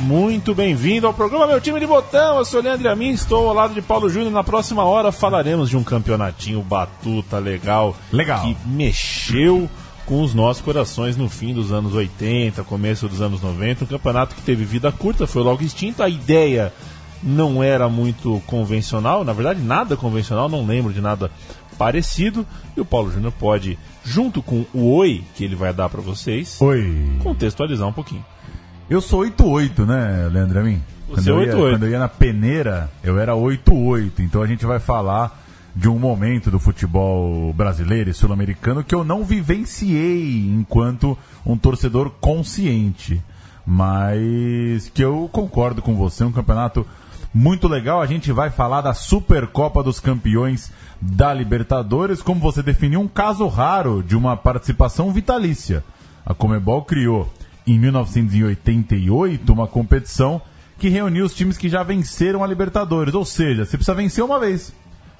[0.00, 2.38] muito bem-vindo ao programa Meu Time de Botão.
[2.38, 4.32] Eu sou o Leandro Amin, estou ao lado de Paulo Júnior.
[4.32, 8.40] Na próxima hora falaremos de um campeonatinho batuta legal, Legal.
[8.42, 9.68] que mexeu
[10.06, 13.84] com os nossos corações no fim dos anos 80, começo dos anos 90.
[13.84, 16.02] Um campeonato que teve vida curta, foi logo extinto.
[16.02, 16.72] A ideia
[17.22, 21.30] não era muito convencional, na verdade, nada convencional, não lembro de nada
[21.76, 22.46] parecido.
[22.76, 26.58] E o Paulo Júnior pode, junto com o Oi que ele vai dar para vocês,
[26.60, 27.18] Oi.
[27.22, 28.24] contextualizar um pouquinho.
[28.90, 30.82] Eu sou 88, né, Leandro Amin?
[31.10, 31.72] Você é eu ia, 88.
[31.72, 34.20] quando eu ia na peneira, eu era 88.
[34.20, 35.40] Então a gente vai falar
[35.76, 41.16] de um momento do futebol brasileiro e sul-americano que eu não vivenciei enquanto
[41.46, 43.22] um torcedor consciente.
[43.64, 46.84] Mas que eu concordo com você, um campeonato
[47.32, 48.02] muito legal.
[48.02, 53.46] A gente vai falar da Supercopa dos Campeões da Libertadores, como você definiu, um caso
[53.46, 55.84] raro de uma participação vitalícia.
[56.26, 57.32] A Comebol criou
[57.72, 60.40] em 1988 uma competição
[60.78, 63.14] que reuniu os times que já venceram a Libertadores.
[63.14, 64.72] Ou seja, você precisa vencer uma vez.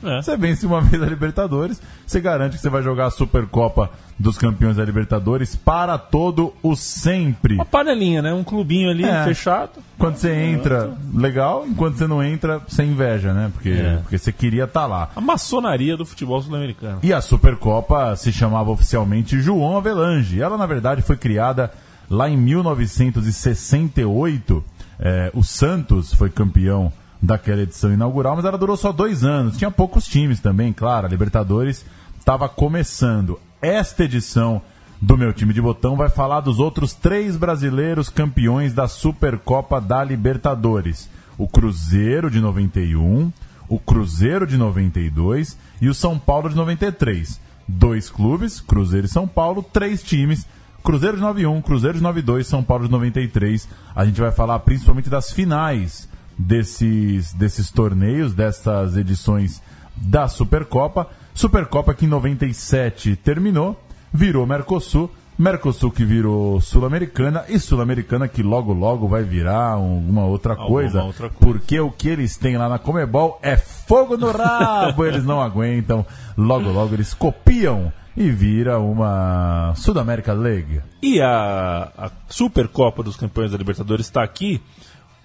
[0.03, 0.23] É.
[0.23, 4.39] Você vence uma vez a Libertadores, você garante que você vai jogar a Supercopa dos
[4.39, 7.55] Campeões da Libertadores para todo o sempre.
[7.57, 8.33] Uma panelinha, né?
[8.33, 9.25] Um clubinho ali É.
[9.25, 9.73] fechado.
[9.99, 11.67] Quando você entra, legal.
[11.69, 13.51] Enquanto você não entra, você inveja, né?
[13.53, 13.97] Porque, É.
[13.99, 15.11] porque você queria estar lá.
[15.15, 17.01] A maçonaria do futebol sul-americano.
[17.03, 20.41] E a Supercopa se chamava oficialmente João Avelange.
[20.41, 21.71] Ela, na verdade, foi criada
[22.11, 24.65] lá em 1968.
[24.99, 29.57] É, o Santos foi campeão daquela edição inaugural, mas ela durou só dois anos.
[29.57, 31.07] Tinha poucos times também, claro.
[31.07, 31.87] A Libertadores
[32.19, 33.39] estava começando.
[33.63, 34.61] Esta edição
[35.01, 40.03] do meu time de botão vai falar dos outros três brasileiros campeões da Supercopa da
[40.03, 43.31] Libertadores: o Cruzeiro de 91,
[43.69, 47.41] o Cruzeiro de 92 e o São Paulo de 93.
[47.69, 50.45] Dois clubes, Cruzeiro e São Paulo, três times.
[50.83, 53.69] Cruzeiro de 91, Cruzeiro de 92, São Paulo de 93.
[53.95, 59.63] A gente vai falar principalmente das finais desses, desses torneios, dessas edições
[59.97, 61.07] da Supercopa.
[61.35, 63.79] Supercopa que em 97 terminou,
[64.13, 65.11] virou Mercosul.
[65.39, 71.31] Mercosul que virou Sul-Americana e Sul-Americana que logo logo vai virar alguma outra coisa, outra
[71.31, 71.39] coisa.
[71.41, 76.05] porque o que eles têm lá na Comebol é fogo no rabo, eles não aguentam.
[76.37, 80.81] Logo logo eles copiam e vira uma Sudamérica League.
[81.03, 84.61] E a, a Supercopa dos Campeões da Libertadores está aqui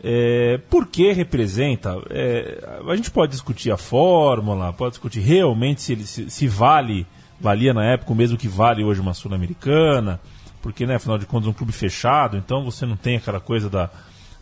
[0.08, 1.98] é, porque representa.
[2.12, 7.08] é, a gente pode discutir a fórmula, pode discutir realmente se, ele, se, se vale,
[7.40, 10.20] valia na época o mesmo que vale hoje uma Sul-Americana,
[10.62, 13.70] porque, né, afinal de contas, é um clube fechado, então você não tem aquela coisa
[13.70, 13.90] da.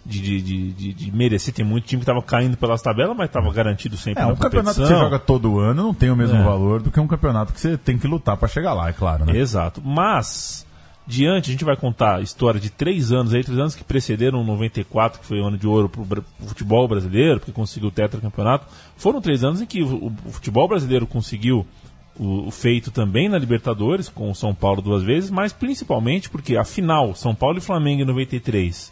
[0.05, 3.49] De, de, de, de- merecer, tem muito time que estava caindo pelas tabelas, mas estava
[3.53, 4.97] garantido sempre É, um campeonato que competição.
[4.97, 6.43] você joga todo ano não tem o mesmo É.
[6.43, 9.25] valor do que um campeonato que você tem que lutar para chegar lá, é claro,
[9.25, 9.37] né?
[9.37, 9.81] Exato.
[9.81, 10.67] Mas,
[11.07, 14.41] diante, a gente vai contar a história de três anos aí, três anos que precederam
[14.41, 17.91] o 94, que foi o ano de ouro para o futebol brasileiro, porque conseguiu o
[17.91, 18.65] tetracampeonato.
[18.97, 21.65] Foram três anos em que o, o futebol brasileiro conseguiu
[22.19, 26.57] o, o feito também na Libertadores, com o São Paulo duas vezes, mas principalmente porque
[26.57, 28.91] a final, São Paulo e Flamengo em 93,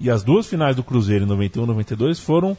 [0.00, 2.56] e as duas finais do Cruzeiro em 91 e 92 foram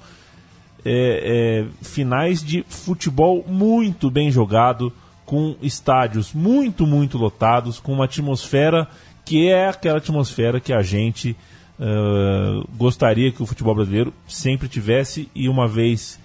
[0.86, 4.92] é, é, finais de futebol muito bem jogado,
[5.26, 8.88] com estádios muito, muito lotados, com uma atmosfera
[9.26, 11.36] que é aquela atmosfera que a gente
[11.80, 16.20] ah, gostaria que o futebol brasileiro sempre tivesse e uma vez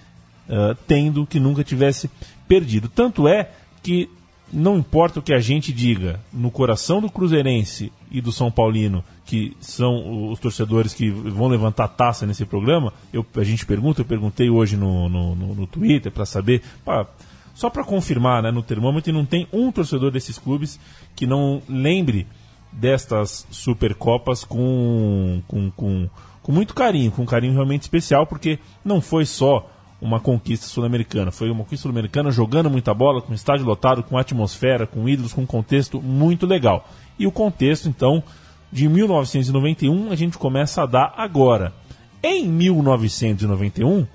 [0.49, 2.09] ah, tendo, que nunca tivesse
[2.47, 2.89] perdido.
[2.89, 4.09] Tanto é que
[4.53, 9.03] não importa o que a gente diga, no coração do Cruzeirense e do São Paulino,
[9.25, 14.05] que são os torcedores que vão levantar taça nesse programa, eu, a gente pergunta, eu
[14.05, 17.07] perguntei hoje no, no, no- no Twitter para saber, pá,
[17.55, 20.79] só para confirmar né, no termômetro, não tem um torcedor desses clubes
[21.15, 22.27] que não lembre
[22.71, 26.09] destas Supercopas com, com, com,
[26.41, 29.69] com muito carinho, com um carinho realmente especial, porque não foi só
[30.03, 31.31] uma conquista sul-americana.
[31.31, 35.41] Foi uma conquista sul-americana jogando muita bola, com estádio lotado, com atmosfera, com ídolos, com
[35.41, 36.87] um contexto muito legal.
[37.17, 38.21] E o contexto, então,
[38.71, 41.73] de 1991 a gente começa a dar agora.
[42.21, 44.05] Em 1991,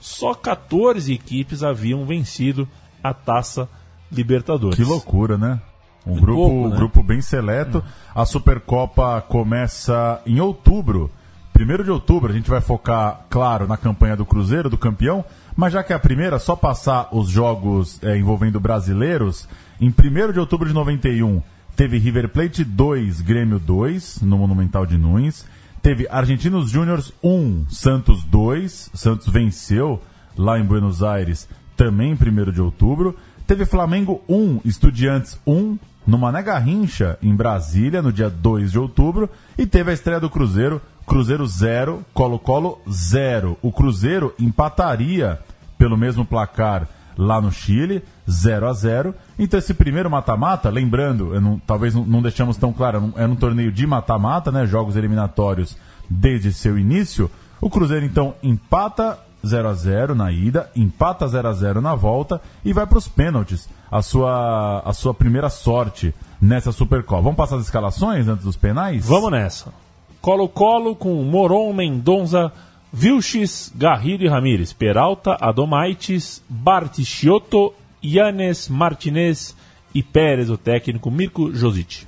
[0.00, 2.68] só 14 equipes haviam vencido
[3.02, 3.68] a Taça
[4.10, 4.76] Libertadores.
[4.76, 5.60] Que loucura, né?
[6.06, 6.76] Um É grupo, pouco, um né?
[6.76, 7.82] grupo bem seleto.
[8.14, 11.10] A Supercopa começa em outubro
[11.56, 15.24] 1 de outubro, a gente vai focar, claro, na campanha do Cruzeiro, do campeão,
[15.56, 19.48] mas já que é a primeira, só passar os jogos é, envolvendo brasileiros.
[19.80, 21.42] Em 1 de outubro de 91,
[21.74, 25.46] teve River Plate 2, Grêmio 2, no Monumental de Nunes.
[25.80, 28.90] Teve Argentinos Júniors 1, Santos 2.
[28.92, 30.02] Santos venceu
[30.36, 33.16] lá em Buenos Aires, também em 1 de outubro.
[33.46, 39.28] Teve Flamengo 1, Estudiantes 1, no Mané Garrincha, em Brasília, no dia 2 de outubro.
[39.58, 43.58] E teve a estreia do Cruzeiro, Cruzeiro 0, Colo-Colo 0.
[43.60, 45.40] O Cruzeiro empataria
[45.76, 51.58] pelo mesmo placar lá no Chile, 0 a 0 Então esse primeiro mata-mata, lembrando, não,
[51.58, 55.76] talvez não, deixamos tão claro, era um torneio de mata-mata, né, jogos eliminatórios
[56.08, 57.30] desde seu início.
[57.60, 62.40] O Cruzeiro então empata 0 a 0 na ida, empata 0 a 0 na volta
[62.64, 63.68] e vai para os pênaltis.
[63.90, 67.22] A sua, a sua primeira sorte nessa Supercopa.
[67.22, 69.06] Vamos passar as escalações antes dos penais?
[69.06, 69.72] Vamos nessa.
[70.20, 72.52] Colo-Colo com Moron, Mendonça,
[72.92, 77.72] Vilches, Garrido e Ramírez, Peralta, Adomaitis, Bartichotto,
[78.02, 79.56] Yanes, Martinez
[79.94, 82.06] e Pérez, o técnico Mirko Josic.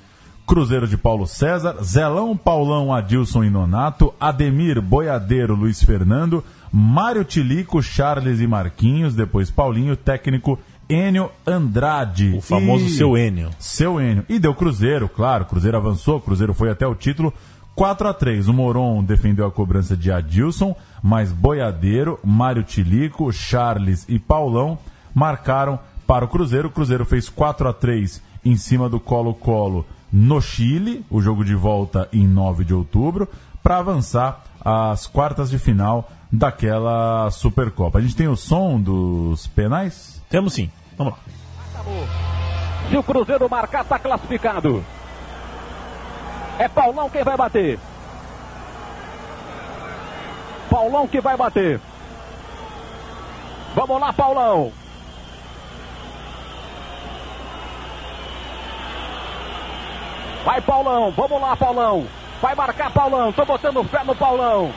[0.49, 6.43] Cruzeiro de Paulo César, Zelão, Paulão, Adilson e Nonato, Ademir, Boiadeiro, Luiz Fernando,
[6.73, 10.57] Mário Tilico, Charles e Marquinhos, depois Paulinho, técnico
[10.89, 12.33] Enio Andrade.
[12.35, 12.89] O famoso e...
[12.89, 13.51] seu Enio.
[13.59, 14.25] Seu Enio.
[14.27, 17.31] E deu Cruzeiro, claro, Cruzeiro avançou, Cruzeiro foi até o título.
[17.75, 24.03] 4 a 3 O Moron defendeu a cobrança de Adilson, mas Boiadeiro, Mário Tilico, Charles
[24.09, 24.79] e Paulão
[25.13, 26.69] marcaram para o Cruzeiro.
[26.69, 31.55] O Cruzeiro fez 4 a 3 em cima do Colo-Colo no Chile, o jogo de
[31.55, 33.27] volta em 9 de outubro,
[33.61, 37.99] para avançar às quartas de final daquela Supercopa.
[37.99, 40.21] A gente tem o som dos penais?
[40.29, 40.69] Temos sim.
[40.97, 41.19] Vamos lá.
[42.89, 44.83] Se o Cruzeiro marcar, está classificado.
[46.57, 47.79] É Paulão quem vai bater.
[50.69, 51.79] Paulão que vai bater.
[53.75, 54.71] Vamos lá, Paulão.
[60.43, 61.11] Vai, Paulão.
[61.11, 62.05] Vamos lá, Paulão.
[62.41, 63.31] Vai marcar, Paulão.
[63.31, 64.71] Tô botando fé no Paulão.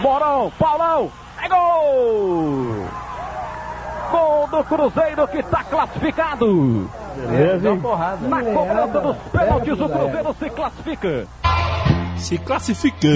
[0.00, 1.10] Morão, Paulão.
[1.42, 2.86] É gol!
[4.10, 6.90] Gol do Cruzeiro que está classificado.
[7.16, 7.74] Beleza,
[8.28, 11.26] Na cobrança dos pênaltis, o Cruzeiro se classifica.
[12.18, 13.08] Se classifica.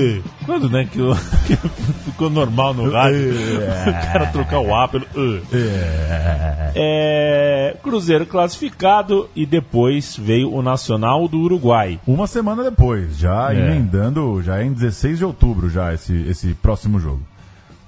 [0.47, 0.99] Quando, né, que,
[1.47, 1.57] que
[2.05, 3.33] ficou normal no rádio.
[3.35, 5.43] o cara trocar o A pelo "uh".
[6.75, 12.01] É, Cruzeiro classificado e depois veio o Nacional do Uruguai.
[12.07, 13.59] Uma semana depois, já É.
[13.59, 17.21] emendando, já é em 16 de outubro já esse, esse próximo jogo.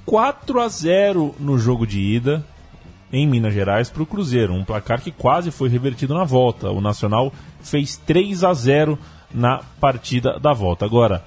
[0.04, 2.44] 4 a 0 no jogo de ida
[3.10, 6.70] em Minas Gerais para o Cruzeiro, um placar que quase foi revertido na volta.
[6.70, 7.32] O Nacional
[7.62, 8.98] fez 3 a 0
[9.34, 10.84] na partida da volta.
[10.84, 11.24] Agora,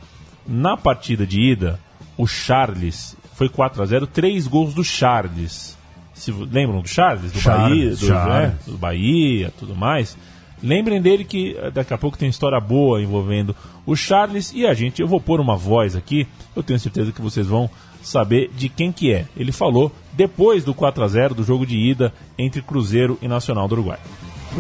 [0.48, 1.80] na partida de ida,
[2.18, 5.78] o Charles foi 4 a 0, três gols do Charles.
[6.14, 7.32] Se, lembram do Charles?
[7.32, 8.34] Do Charles, Bahia, do, Charles.
[8.34, 10.18] né, do Bahia, tudo mais.
[10.64, 13.56] Lembrem dele que eh, daqui a pouco tem história boa envolvendo
[13.86, 15.02] o Charles e a gente.
[15.02, 17.70] Eu vou pôr uma voz aqui, eu tenho certeza que vocês vão
[18.02, 19.26] saber de quem que é.
[19.36, 23.68] Ele falou depois do 4 a 0 do jogo de ida entre Cruzeiro e Nacional
[23.68, 24.00] do Uruguai.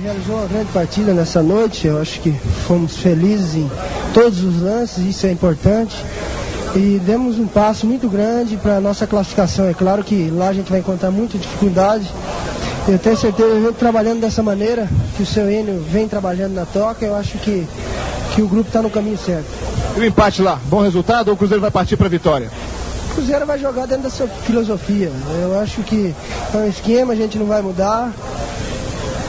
[0.01, 2.31] Realizou uma grande partida nessa noite, eu acho que
[2.67, 3.69] fomos felizes em
[4.13, 5.95] todos os lances, isso é importante.
[6.75, 9.65] E demos um passo muito grande para a nossa classificação.
[9.65, 12.07] É claro que lá a gente vai encontrar muita dificuldade.
[12.87, 17.03] Eu tenho certeza, eu trabalhando dessa maneira, que o seu Enio vem trabalhando na toca,
[17.03, 17.67] eu acho que,
[18.35, 19.47] que o grupo está no caminho certo.
[19.97, 22.51] E o empate lá, bom resultado ou o Cruzeiro vai partir para a vitória?
[23.11, 25.11] O Cruzeiro vai jogar dentro da sua filosofia.
[25.41, 26.13] Eu acho que
[26.53, 28.13] é um esquema, a gente não vai mudar.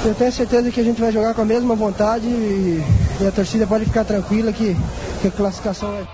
[0.05, 2.83] Eu tenho certeza que a gente vai jogar com a mesma vontade e,
[3.21, 4.77] e a torcida pode ficar tranquila que,
[5.21, 6.05] que a classificação é.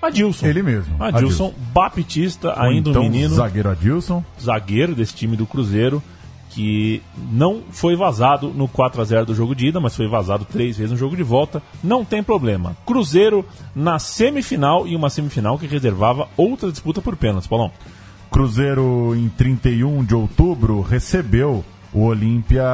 [0.00, 0.46] Adilson.
[0.46, 0.96] Ele mesmo.
[1.02, 3.34] Adilson Baptista, Ou ainda então, um menino.
[3.34, 4.24] zagueiro Adilson.
[4.40, 6.02] zagueiro desse time do Cruzeiro,
[6.50, 10.44] que não foi vazado no 4 a 0 do jogo de ida, mas foi vazado
[10.44, 11.62] três vezes no jogo de volta.
[11.82, 12.76] Não tem problema.
[12.86, 17.70] Cruzeiro na semifinal e uma semifinal que reservava outra disputa por pênaltis, Paulão.
[18.30, 22.64] Cruzeiro, em 31 de outubro, recebeu o Olímpia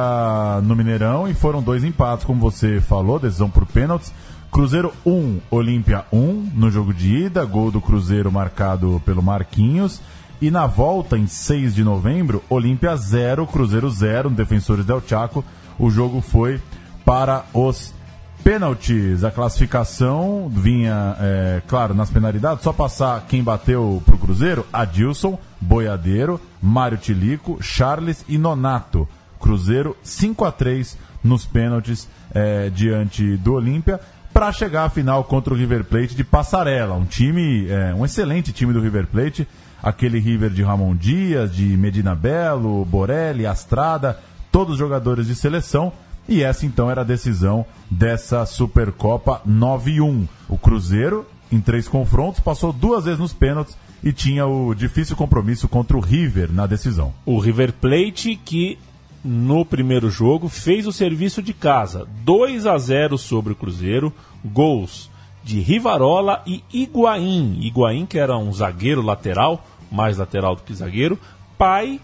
[0.63, 4.13] no Mineirão e foram dois empates, como você falou, decisão por pênaltis.
[4.51, 10.01] Cruzeiro 1, Olímpia 1 no jogo de ida, gol do Cruzeiro marcado pelo Marquinhos.
[10.41, 15.43] E na volta, em 6 de novembro, Olímpia 0, Cruzeiro 0, no Defensores del Chaco.
[15.77, 16.61] O jogo foi
[17.05, 17.93] para os
[18.43, 19.23] pênaltis.
[19.23, 22.63] A classificação vinha, é, claro, nas penalidades.
[22.63, 29.07] Só passar quem bateu pro Cruzeiro: Adilson, Boiadeiro, Mário Tilico, Charles e Nonato.
[29.39, 33.99] Cruzeiro 5 a 3 nos pênaltis é, diante do Olímpia.
[34.33, 38.53] para chegar à final contra o River Plate de Passarela, um time, é, um excelente
[38.53, 39.47] time do River Plate,
[39.81, 44.19] aquele River de Ramon Dias, de Medina Belo, Borelli, Astrada,
[44.51, 45.91] todos jogadores de seleção.
[46.27, 50.27] E essa então era a decisão dessa Supercopa 9-1.
[50.47, 55.67] O Cruzeiro, em três confrontos, passou duas vezes nos pênaltis e tinha o difícil compromisso
[55.67, 57.13] contra o River na decisão.
[57.25, 58.77] O River Plate que
[59.23, 64.13] no primeiro jogo fez o serviço de casa, 2 a 0 sobre o Cruzeiro,
[64.45, 65.09] gols
[65.43, 67.59] de Rivarola e Higuaín.
[67.61, 71.19] Higuaín que era um zagueiro lateral, mais lateral do que zagueiro,
[71.57, 71.99] pai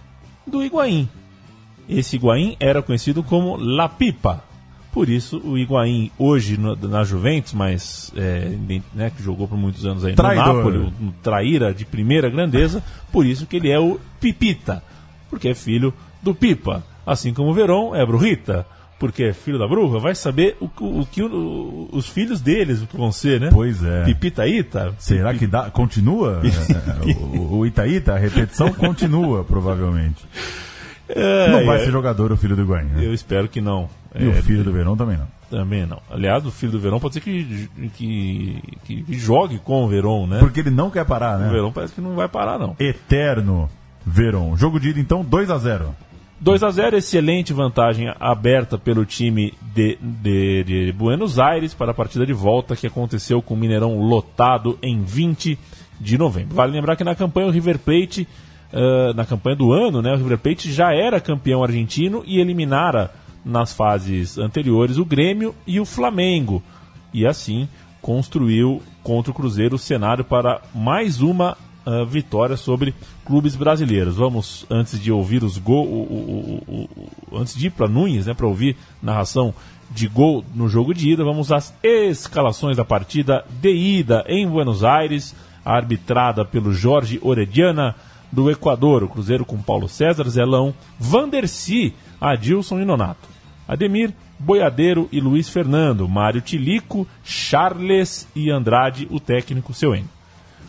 [0.45, 1.07] do Higuaín.
[1.87, 4.43] Esse Higuaín era conhecido como La Pipa.
[4.91, 8.53] Por isso, o Higuaín, hoje no, na Juventus, mas é,
[8.93, 10.45] né, que jogou por muitos anos aí Traidor.
[10.47, 14.81] no Napoli, o traíra de primeira grandeza, por isso que ele é o Pipita,
[15.29, 16.81] porque é filho do Pipa.
[17.05, 18.65] Assim como o Verón é Brujita,
[18.97, 22.81] porque é filho da Bruja, vai saber o, o, o que o- os filhos deles
[22.93, 23.49] vão ser, né?
[23.51, 24.05] Pois é.
[24.05, 24.95] Pipita Ita.
[24.97, 26.41] Será que dá, continua?
[27.05, 30.23] É, é, o, o Itaíta, a repetição continua, provavelmente.
[31.07, 33.05] É, Não vai é, ser jogador o filho do Higuaín, né?
[33.05, 33.89] Eu espero que não.
[34.13, 35.27] E É, o filho do Verão também não.
[35.49, 36.01] Também não.
[36.09, 40.39] Aliás, o filho do Verón pode ser que, que, que, jogue com o Verón, né?
[40.39, 41.49] Porque ele não quer parar, O né?
[41.49, 42.75] Verón parece que não vai parar, não.
[42.79, 43.69] Eterno
[44.05, 44.55] Verón.
[44.57, 45.95] Jogo de ida, então, 2 a 0
[46.39, 51.93] 2 a 0 excelente vantagem aberta pelo time de, de, de Buenos Aires para a
[51.93, 55.57] partida de volta que aconteceu com o Mineirão lotado em 20
[55.99, 56.55] de novembro.
[56.55, 58.27] Vale lembrar que na campanha o River Plate,
[58.75, 63.09] ah, na campanha do ano, né, o River Plate já era campeão argentino e eliminara
[63.43, 66.61] nas fases anteriores o Grêmio e o Flamengo.
[67.13, 67.69] E assim
[68.01, 74.17] construiu contra o Cruzeiro o cenário para mais uma ah, vitória sobre clubes brasileiros.
[74.17, 75.87] Vamos, antes de ouvir os gols,
[77.31, 79.53] antes de ir para Nunes, né, para ouvir narração
[79.89, 84.83] de gol no jogo de ida, vamos às escalações da partida de ida em Buenos
[84.83, 87.95] Aires, arbitrada pelo Jorge Orediana
[88.35, 93.29] do Equador, o Cruzeiro com Paulo César, Zelão, Vanderci, Adilson e Nonato.
[93.65, 100.05] Ademir, Boiadeiro e Luiz Fernando, Mário Tilico, Charles e Andrade, o técnico seu N.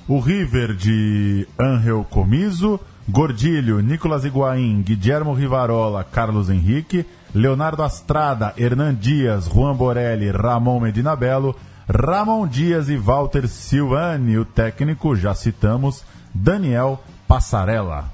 [0.06, 7.04] O River de Angel Comiso, Gordilho, Nicolas Higuaín, Guillermo Rivarola, Carlos Henrique,
[7.34, 11.56] Leonardo Astrada, Hernan Dias, Juan Borelli, Ramon Medina Belo,
[11.88, 18.04] Ramon Dias e Walter Silvani, o técnico, já citamos, Daniel Passarella.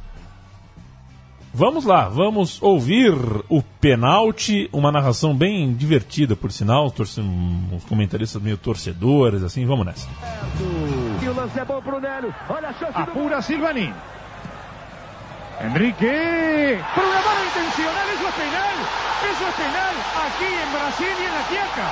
[1.54, 3.12] Vamos lá, vamos ouvir
[3.50, 9.85] o penalti, uma narração bem divertida, por sinal, torce- uns comentaristas meio torcedores, assim, vamos
[9.85, 10.09] nessa.
[11.23, 12.35] E o lance é bom pro Nélio.
[12.49, 13.92] Olha a chance do Apura Silvani.
[15.61, 16.81] Enrique.
[16.95, 18.76] Por una mano intencional, eso es penal.
[19.31, 21.88] Eso es penal aquí en Brasil y en la Quiaca.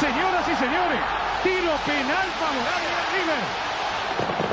[0.00, 1.00] Señoras y señores,
[1.44, 4.49] tiro penal favorable al River.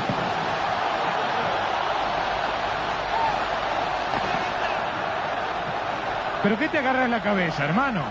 [6.42, 8.02] ¿Pero qué te agarras en la cabeza, hermano?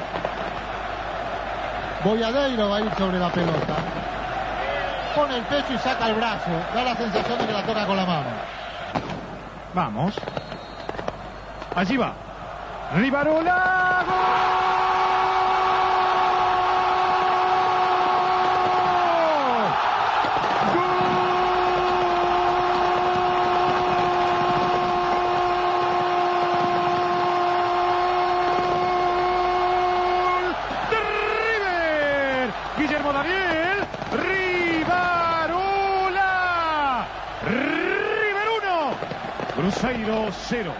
[2.04, 3.76] Boyadeiro va a ir sobre la pelota.
[5.16, 6.52] Pone el pecho y saca el brazo.
[6.74, 8.30] Da la sensación de que la toca con la mano.
[9.74, 10.16] Vamos.
[11.76, 12.14] Allí va.
[12.96, 14.04] Rivarola.
[14.08, 14.67] ¡Gol!
[39.78, 40.72] Cruzeiro 0.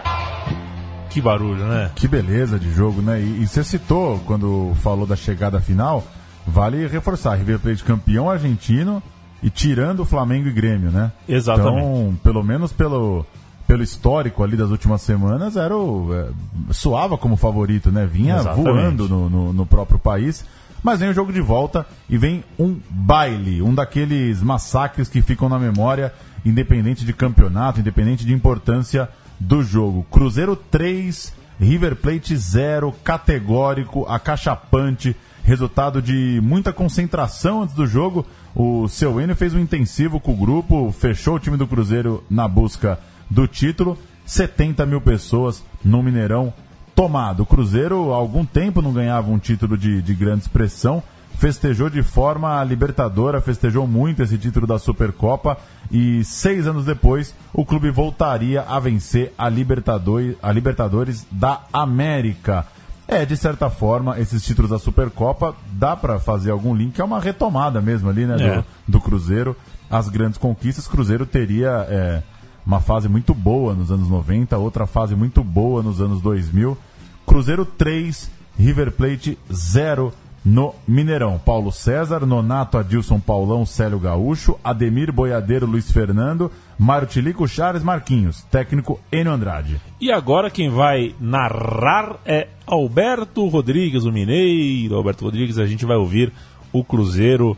[1.08, 1.90] Que barulho, né?
[1.94, 3.20] Que beleza de jogo, né?
[3.20, 6.04] E, e você citou, quando falou da chegada final,
[6.44, 9.00] vale reforçar, River Plate campeão argentino
[9.40, 11.12] e tirando o Flamengo e Grêmio, né?
[11.28, 11.78] Exatamente.
[11.78, 13.24] Então, pelo menos pelo,
[13.68, 18.04] pelo histórico ali das últimas semanas, era o, é, soava como favorito, né?
[18.04, 18.64] Vinha Exatamente.
[18.64, 20.44] voando no, no, no próprio país.
[20.82, 25.48] Mas vem o jogo de volta e vem um baile, um daqueles massacres que ficam
[25.48, 26.12] na memória,
[26.48, 30.06] independente de campeonato, independente de importância do jogo.
[30.10, 35.14] Cruzeiro 3, River Plate 0, categórico, acachapante,
[35.44, 38.26] resultado de muita concentração antes do jogo.
[38.54, 42.48] O seu Enio fez um intensivo com o grupo, fechou o time do Cruzeiro na
[42.48, 42.98] busca
[43.30, 43.98] do título.
[44.26, 46.52] 70 mil pessoas no Mineirão
[46.94, 47.44] tomado.
[47.44, 51.02] O Cruzeiro há algum tempo não ganhava um título de, de grande expressão.
[51.38, 55.56] Festejou de forma libertadora, festejou muito esse título da Supercopa
[55.88, 62.66] e seis anos depois o clube voltaria a vencer a Libertadores, a Libertadores da América.
[63.06, 67.20] É, de certa forma, esses títulos da Supercopa dá pra fazer algum link, é uma
[67.20, 68.56] retomada mesmo ali, né, É.
[68.56, 69.56] do, do Cruzeiro.
[69.88, 72.20] As grandes conquistas, Cruzeiro teria é,
[72.66, 76.76] uma fase muito boa nos anos 90, outra fase muito boa nos anos 2000.
[77.24, 78.28] Cruzeiro 3,
[78.58, 80.12] River Plate 0
[80.44, 81.38] no Mineirão.
[81.38, 88.42] Paulo César, Nonato, Adilson, Paulão, Célio Gaúcho, Ademir, Boiadeiro, Luiz Fernando, Mário Tilico, Charles Marquinhos,
[88.50, 89.80] técnico Enio Andrade.
[90.00, 94.94] E agora quem vai narrar é Alberto Rodrigues, o mineiro.
[94.94, 96.32] Alberto Rodrigues, a gente vai ouvir
[96.72, 97.56] o Cruzeiro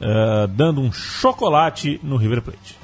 [0.00, 2.81] eh, dando um chocolate no River Plate.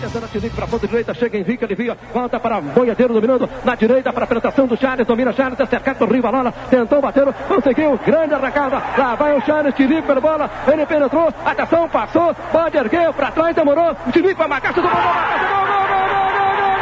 [0.00, 4.12] Tentando Tinico para a ponta direita, chega Henrique, alivia, volta para Boiadeiro dominando na direita
[4.12, 8.34] para a penetração do Charles, domina Charles, é cercado por Rivalola, tentou bater, conseguiu, grande
[8.34, 13.30] arrancada, lá vai o Charles, Tinico pela bola, ele penetrou, atenção, passou, pode erguer, para
[13.32, 16.75] trás, demorou, Tinico vai marcar, chutou, gol, gol, gol, gol, gol, gol, gol,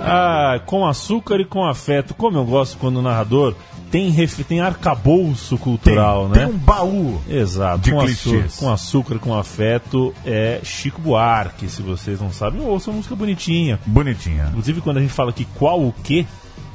[0.00, 2.14] Ah, com açúcar e com afeto.
[2.14, 3.54] Como eu gosto quando o narrador
[3.90, 4.44] tem, ref...
[4.44, 6.46] tem arcabouço cultural, tem, né?
[6.46, 7.20] tem um baú.
[7.28, 8.44] Exato, de com, clichês.
[8.44, 13.14] açúcar, com açúcar, com afeto, é Chico Buarque, se vocês não sabem, ouçam uma música
[13.14, 13.78] bonitinha.
[13.86, 14.46] Bonitinha.
[14.48, 16.26] Inclusive, quando a gente fala que qual o que,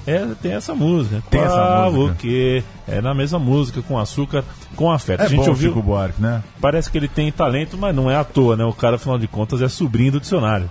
[0.06, 1.22] é, tem essa música.
[1.30, 2.14] Tem essa qual música.
[2.14, 4.44] o que, é na mesma música, com açúcar,
[4.76, 5.22] com afeto.
[5.22, 6.42] É a gente bom ouviu, Chico Buarque, né?
[6.60, 8.66] parece que ele tem talento, mas não é à toa, né?
[8.66, 10.70] O cara, afinal de contas, é sobrinho do dicionário.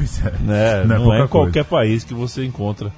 [0.00, 0.30] Pois é.
[0.40, 0.84] Né?
[0.84, 2.90] Não, é, pouca em qualquer país que você encontra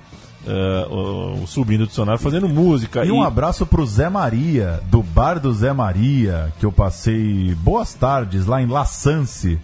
[0.47, 3.05] eh, o, o sobrinho do dicionário fazendo música.
[3.05, 7.93] E um abraço pro Zé Maria, do bar do Zé Maria, que eu passei boas
[7.93, 9.59] tardes lá em La Sance,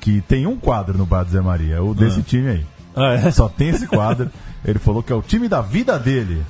[0.00, 2.66] que tem um quadro no bar do Zé Maria, o desse time aí.
[2.96, 3.30] Ah, é?
[3.30, 4.28] Só tem esse quadro.
[4.64, 6.42] Ele falou que é o time da vida dele.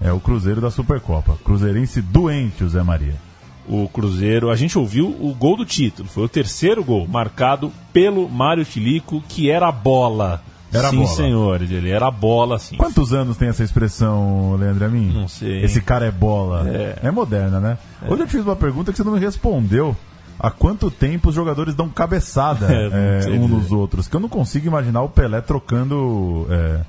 [0.00, 1.36] É o Cruzeiro da Supercopa.
[1.42, 3.29] Cruzeirense doente, o Zé Maria.
[3.70, 4.50] O Cruzeiro.
[4.50, 6.08] A gente ouviu o gol do título.
[6.08, 10.42] Foi o terceiro gol, marcado pelo Mário Tilico, que era a bola.
[10.72, 11.08] Era sim, bola.
[11.08, 12.76] senhores, ele era a bola, sim.
[12.76, 15.12] Quantos anos tem essa expressão, Leandro Amin?
[15.12, 15.64] Não sei.
[15.64, 16.68] Esse cara é bola.
[16.68, 16.98] É.
[17.02, 17.78] É, moderna, né?
[18.08, 19.96] Hoje eu te fiz uma pergunta que você não me respondeu.
[20.38, 23.48] Há quanto tempo os jogadores dão cabeçada É, é, um dizer.
[23.48, 24.08] nos outros?
[24.08, 26.80] Que eu não consigo imaginar o Pelé trocando é,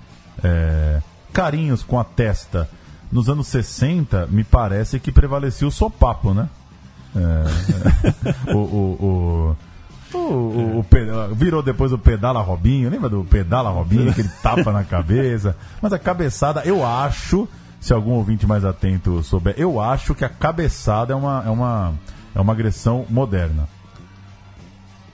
[0.44, 1.02] é,
[1.34, 2.70] carinhos com a testa.
[3.12, 6.48] Nos anos 60, me parece que prevalecia o sopapo, né?
[7.16, 9.56] É, o, o,
[10.14, 14.84] o, o, o- virou depois o pedala Robinho, lembra do pedala Robinho, aquele tapa na
[14.84, 15.56] cabeça?
[15.82, 17.48] Mas a cabeçada, eu acho,
[17.80, 21.94] se algum ouvinte mais atento souber, eu acho que a cabeçada é uma, é uma,
[22.36, 23.68] é uma agressão moderna.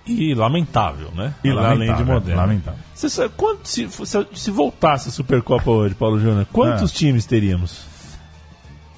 [0.06, 1.34] E lamentável, né?
[1.44, 2.42] E Além de lamentável, moderno.
[2.42, 2.80] lamentável.
[2.96, 6.96] Você sabe, quanto, se, se, se voltasse a Supercopa hoje, Paulo Júnior, quantos É.
[6.96, 7.82] times teríamos?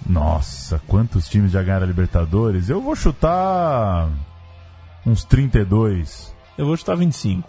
[0.09, 2.67] Nossa, quantos times já ganharam a Libertadores?
[2.67, 4.09] Eu vou chutar
[5.05, 6.35] uns 32.
[6.57, 7.47] Eu vou chutar 25.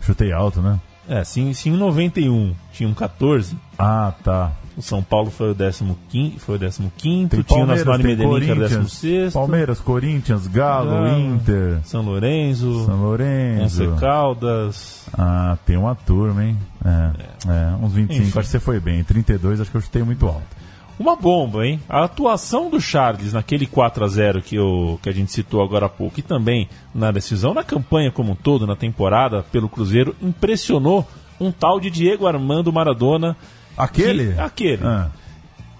[0.00, 0.80] Chutei alto, né?
[1.08, 4.52] É, se em 91 tinham 14, Ah, tá.
[4.76, 8.40] o São Paulo foi o 15, foi o 15 Tem tinha o Nacional de Medellín,
[8.40, 11.08] que era o Corinthians, 16 Palmeiras, Corinthians, Galo, Galo.
[11.20, 13.84] Inter, São Lourenço, São Lourenço.
[13.84, 15.06] Once Caldas.
[15.12, 16.58] Ah, tem uma turma, hein?
[16.84, 17.12] É,
[17.48, 18.38] é, uns 25, Enfim.
[18.38, 19.02] acho que você foi bem.
[19.04, 20.61] 32, acho que eu chutei muito alto.
[20.98, 21.80] Uma bomba, hein?
[21.88, 25.86] A atuação do Charles naquele 4 a 0 que, eu, que a gente citou agora
[25.86, 30.14] há pouco e também na decisão, na campanha como um todo, na temporada pelo Cruzeiro,
[30.22, 31.06] impressionou
[31.40, 33.36] um tal de Diego Armando Maradona.
[33.76, 34.34] Aquele?
[34.34, 34.86] Que, aquele.
[34.86, 35.10] Ah,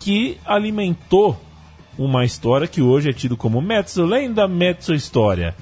[0.01, 1.39] que alimentou
[1.97, 5.55] uma história que hoje é tido como mezzo lenda, mezzo história.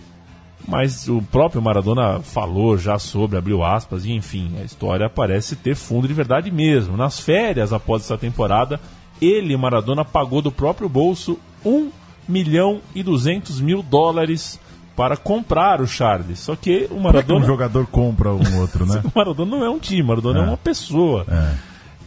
[0.66, 5.74] Mas o próprio Maradona falou já sobre, abriu aspas, e enfim, a história parece ter
[5.74, 6.96] fundo de verdade mesmo.
[6.96, 8.80] Nas férias após essa temporada,
[9.20, 11.90] ele, Maradona, pagou do próprio bolso 1
[12.28, 14.58] milhão e 200 mil dólares
[14.96, 16.38] para comprar o Charles.
[16.40, 19.00] Só que o Como é que um Maradona, jogador compra um outro, né?
[19.06, 20.46] o Maradona não é um time, o Maradona é, É.
[20.46, 21.24] uma pessoa.
[21.28, 21.54] É.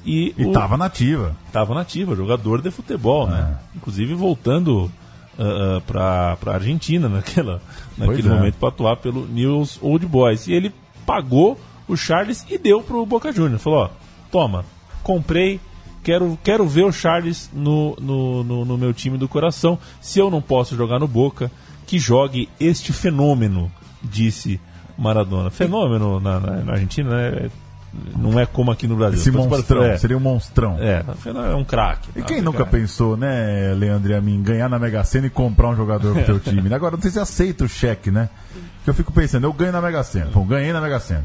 [0.05, 1.35] E, E o- tava nativa.
[1.51, 3.57] Tava nativa, jogador de futebol, né?
[3.73, 3.77] É.
[3.77, 4.91] Inclusive voltando
[5.39, 7.61] uh, para para Argentina naquela
[7.97, 8.31] naquele é.
[8.31, 10.47] momento para atuar pelo News Old Boys.
[10.47, 10.73] E ele
[11.05, 13.63] pagou o Charles e deu pro Boca Juniors.
[13.63, 13.89] Falou: ó,
[14.31, 14.65] toma,
[15.01, 15.59] comprei,
[16.03, 19.79] quero, quero ver o Charles no, no, no, no meu time do coração.
[20.01, 21.49] Se eu não posso jogar no Boca,
[21.87, 23.71] que jogue este fenômeno,
[24.03, 24.59] disse
[24.97, 25.49] Maradona.
[25.49, 27.49] Fenômeno na, na- na Argentina, né?
[28.17, 29.19] Não é como aqui no Brasil.
[29.19, 30.77] Esse Então, monstrão, é, seria um monstrão.
[30.79, 31.03] é,
[31.51, 32.09] é um craque.
[32.15, 32.27] E tá?
[32.27, 35.69] quem Fica- nunca pensou, né, Leandro e a mim, ganhar na Mega Sena e comprar
[35.69, 36.73] um jogador pro teu time?
[36.73, 38.29] Agora, não sei se aceita o cheque, né?
[38.77, 40.31] Porque eu fico pensando, eu ganho na Mega Sena.
[40.31, 41.23] Pô, ganhei na Mega Sena.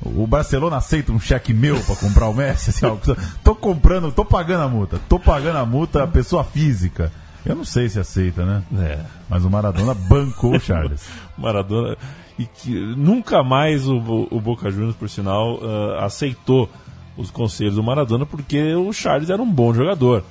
[0.00, 2.70] O Barcelona aceita um cheque meu pra comprar o Messi?
[2.70, 2.96] Assim, ó,
[3.42, 5.00] tô comprando, tô pagando a multa.
[5.08, 7.12] Tô pagando a multa a pessoa física.
[7.44, 8.62] Eu não sei se aceita, né?
[8.78, 8.98] É.
[9.28, 11.08] Mas o Maradona bancou o Charles.
[11.36, 11.96] Maradona
[12.38, 16.70] e que nunca mais o, o Boca Juniors, por sinal, ah, aceitou
[17.16, 20.22] os conselhos do Maradona porque o Charles era um bom jogador,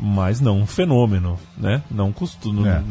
[0.00, 1.82] mas não um fenômeno, né?
[1.88, 2.82] Não costuma, É.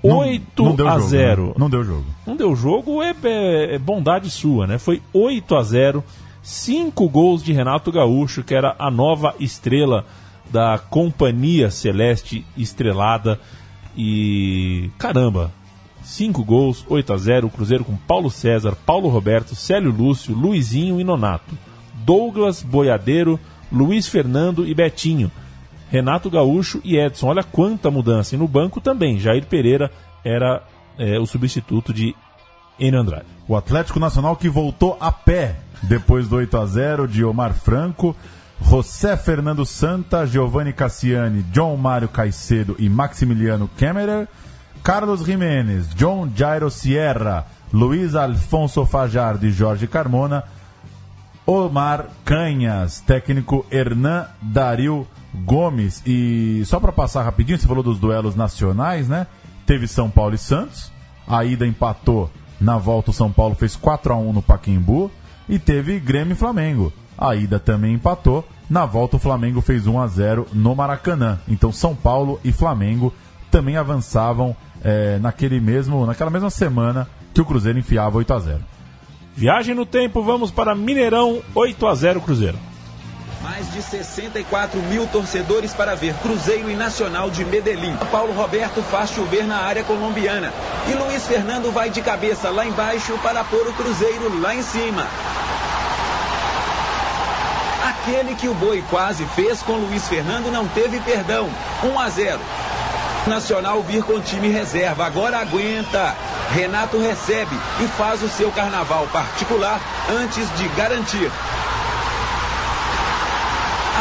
[0.03, 1.47] Não- 8 não deu a jogo, 0.
[1.49, 1.55] né?
[1.59, 2.05] Não deu jogo.
[2.27, 4.79] Não deu jogo, é, é- é bondade sua, né?
[4.79, 6.05] Foi 8 a 0
[6.43, 10.07] cinco gols de Renato Gaúcho, que era a nova estrela
[10.51, 13.39] da Companhia Celeste Estrelada.
[13.97, 15.53] E caramba,
[16.03, 21.01] cinco gols, 8 a 0 o Cruzeiro com Paulo César, Paulo Roberto, Célio Lúcio, Luizinho
[21.01, 21.57] e Nonato.
[22.05, 23.39] Douglas, Boiadeiro,
[23.71, 25.31] Luiz Fernando e Betinho.
[25.91, 27.29] Renato Gaúcho e Edson.
[27.29, 28.35] Olha quanta mudança.
[28.35, 29.19] E no banco também.
[29.19, 29.91] Jair Pereira
[30.25, 30.63] era
[30.99, 32.15] é, o substituto de
[32.79, 33.27] Enio Andrade.
[33.47, 38.15] O Atlético Nacional que voltou a pé depois do 8 a 0 de Omar Franco,
[38.61, 44.29] José Fernando Santa, Giovanni Cassiani, John Mário Caicedo e Maximiliano Kemmerer,
[44.83, 50.45] Carlos Jiménez, John Jairo Sierra, Luiz Alfonso Fajardo e Jorge Carmona,
[51.47, 55.07] Omar Canhas, técnico Hernan Dario
[55.45, 56.03] Gomes.
[56.07, 59.27] E só para passar rapidinho, você falou dos duelos nacionais, né?
[59.65, 60.93] Teve São Paulo e Santos.
[61.27, 62.31] A ida empatou.
[62.61, 65.11] Na volta o São Paulo fez 4 a 1 no Paquembu.
[65.49, 66.93] E teve Grêmio e Flamengo.
[67.19, 68.47] A ida também empatou.
[68.71, 71.41] Na volta o Flamengo fez 1 a 0 no Maracanã.
[71.49, 73.13] Então São Paulo e Flamengo
[73.51, 74.55] também avançavam
[74.85, 78.61] eh, naquele mesmo, naquela mesma semana que o Cruzeiro enfiava 8 a 0
[79.35, 82.59] Viagem no tempo, vamos para Mineirão, 8 a 0 Cruzeiro.
[83.43, 87.97] Mais de 64 mil torcedores para ver Cruzeiro e Nacional de Medellín.
[88.11, 90.53] Paulo Roberto faz chover na área colombiana.
[90.91, 95.07] E Luiz Fernando vai de cabeça lá embaixo para pôr o Cruzeiro lá em cima.
[98.09, 101.47] Aquele que o Boi quase fez com Luiz Fernando não teve perdão.
[101.85, 102.41] 1 a 0.
[103.27, 106.17] Nacional vir com time reserva, agora aguenta.
[106.51, 109.79] Renato recebe e faz o seu carnaval particular
[110.11, 111.31] antes de garantir.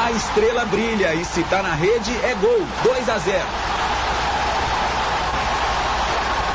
[0.06, 3.40] A estrela brilha e se tá na rede é gol, 2 a 0.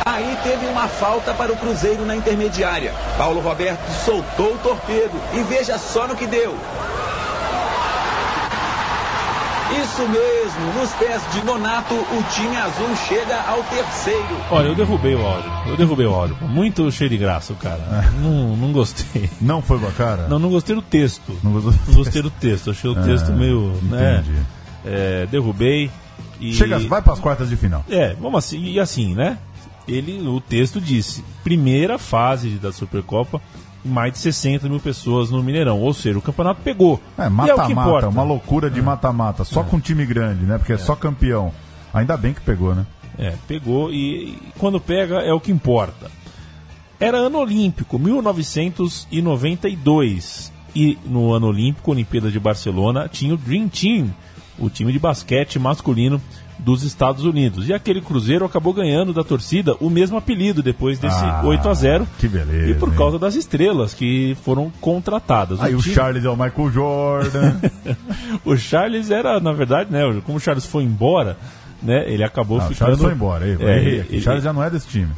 [0.06, 2.94] Aí teve uma falta para o Cruzeiro na intermediária.
[3.18, 6.56] Paulo Roberto soltou o torpedo e veja só no que deu.
[9.80, 14.37] Isso mesmo, nos pés de Nonato, o time azul chega ao terceiro.
[14.50, 15.50] Olha, eu derrubei o áudio.
[15.66, 16.37] Eu derrubei o áudio.
[16.42, 17.80] Muito cheio de graça o cara.
[18.20, 19.30] Não, não gostei.
[19.40, 20.28] Não foi com a cara?
[20.28, 21.37] Não, não gostei do texto.
[21.42, 21.72] Não gostou?
[21.88, 22.70] Não gostei do texto.
[22.70, 23.72] Achei o texto Ah, meio.
[23.82, 24.38] Né, entendi.
[24.85, 25.90] é, derrubei.
[26.40, 26.52] E...
[26.52, 27.85] Chega, vai para as quartas de final.
[27.88, 29.38] É, vamos assim, e assim, né?
[29.88, 33.40] Ele, o texto disse, primeira fase da Supercopa,
[33.85, 35.81] mais de 60 mil pessoas no Mineirão.
[35.81, 37.01] Ou seja, o campeonato pegou.
[37.18, 38.09] É, é mata-mata, importa.
[38.09, 40.57] uma loucura de mata-mata, só com time grande, né?
[40.59, 40.79] Porque é.
[40.79, 41.53] só campeão.
[41.92, 42.87] Ainda bem que pegou, né?
[43.18, 46.11] É, pegou e, e quando pega é o que importa.
[46.99, 50.51] Era ano olímpico, 1992.
[50.75, 54.09] E no ano olímpico, Olimpíada de Barcelona, tinha o Dream Team,
[54.59, 56.18] o time de basquete masculino
[56.64, 57.68] dos Estados Unidos.
[57.68, 61.75] E aquele Cruzeiro acabou ganhando da torcida o mesmo apelido depois desse Ah, 8 a
[61.75, 62.94] 0 que beleza, E por hein?
[62.96, 65.61] causa das estrelas que foram contratadas.
[65.61, 67.55] Aí o time- Charles é o Michael Jordan.
[68.44, 71.37] o Charles era, na verdade, né, como o Charles foi embora,
[71.83, 72.79] né, ele acabou Não, o ficando...
[72.79, 73.44] Charles foi embora.
[73.44, 74.12] Aí, É, errei aqui.
[74.12, 75.09] ele- O Charles já não é desse time.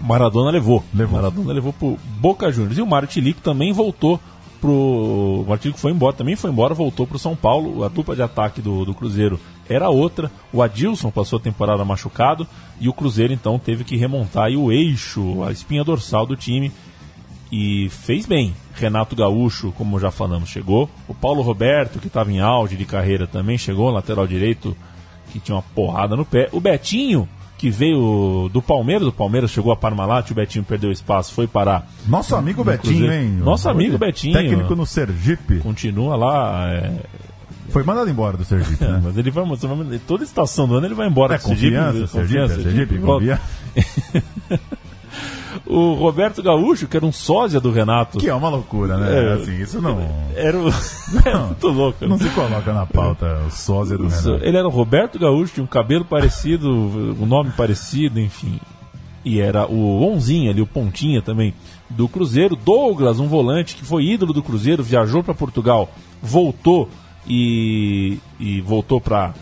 [0.00, 0.84] Maradona levou.
[0.94, 1.16] Levou.
[1.20, 2.78] Maradona levou pro Boca Juniors.
[2.78, 4.18] E o Mário Tilico também voltou
[4.60, 4.70] pro.
[4.70, 7.84] O Mário Tilico foi embora, também foi embora, voltou pro São Paulo.
[7.84, 9.38] A dupla de ataque do, do Cruzeiro
[9.70, 10.30] era outra.
[10.52, 12.46] O Adilson passou a temporada machucado.
[12.80, 16.72] E o Cruzeiro então teve que remontar aí o eixo, a espinha dorsal do time.
[17.52, 18.54] E fez bem.
[18.74, 20.90] Renato Gaúcho, como já falamos, chegou.
[21.06, 24.76] O Paulo Roberto, que estava em auge de carreira, também chegou, lateral direito,
[25.32, 26.48] que tinha uma porrada no pé.
[26.52, 27.28] O Betinho,
[27.58, 31.86] que veio do Palmeiras, o Palmeiras chegou a Parmalat, o Betinho perdeu espaço, foi parar.
[32.06, 33.28] Nosso amigo Betinho, hein?
[33.32, 34.32] Nosso amigo Betinho.
[34.32, 35.58] Técnico no Sergipe.
[35.58, 36.92] Continua lá, é,
[37.70, 39.00] Foi mandado embora do Sergipe, né?
[39.04, 39.44] mas ele vai,
[40.06, 41.34] toda estação do ano ele vai embora.
[41.34, 43.42] É do Sergipe, confiança, Sergipe, é confiança, Sergipe, confiança.
[45.66, 48.18] O Roberto Gaúcho, que era um sósia do Renato.
[48.18, 49.28] Que é uma loucura, né?
[49.28, 49.32] É.
[49.34, 50.00] Assim, isso não,
[50.34, 50.68] Era o...
[50.68, 52.06] é muito louco.
[52.06, 54.40] não se coloca na pauta o sósia do Renato.
[54.42, 58.60] Ele era o Roberto Gaúcho, tinha um cabelo parecido, um nome parecido, enfim.
[59.24, 61.52] E era o Onzinha ali, o Pontinha também,
[61.90, 62.56] do Cruzeiro.
[62.56, 65.90] Douglas, um volante que foi ídolo do Cruzeiro, viajou para Portugal,
[66.22, 66.88] voltou
[67.26, 69.34] e, e voltou para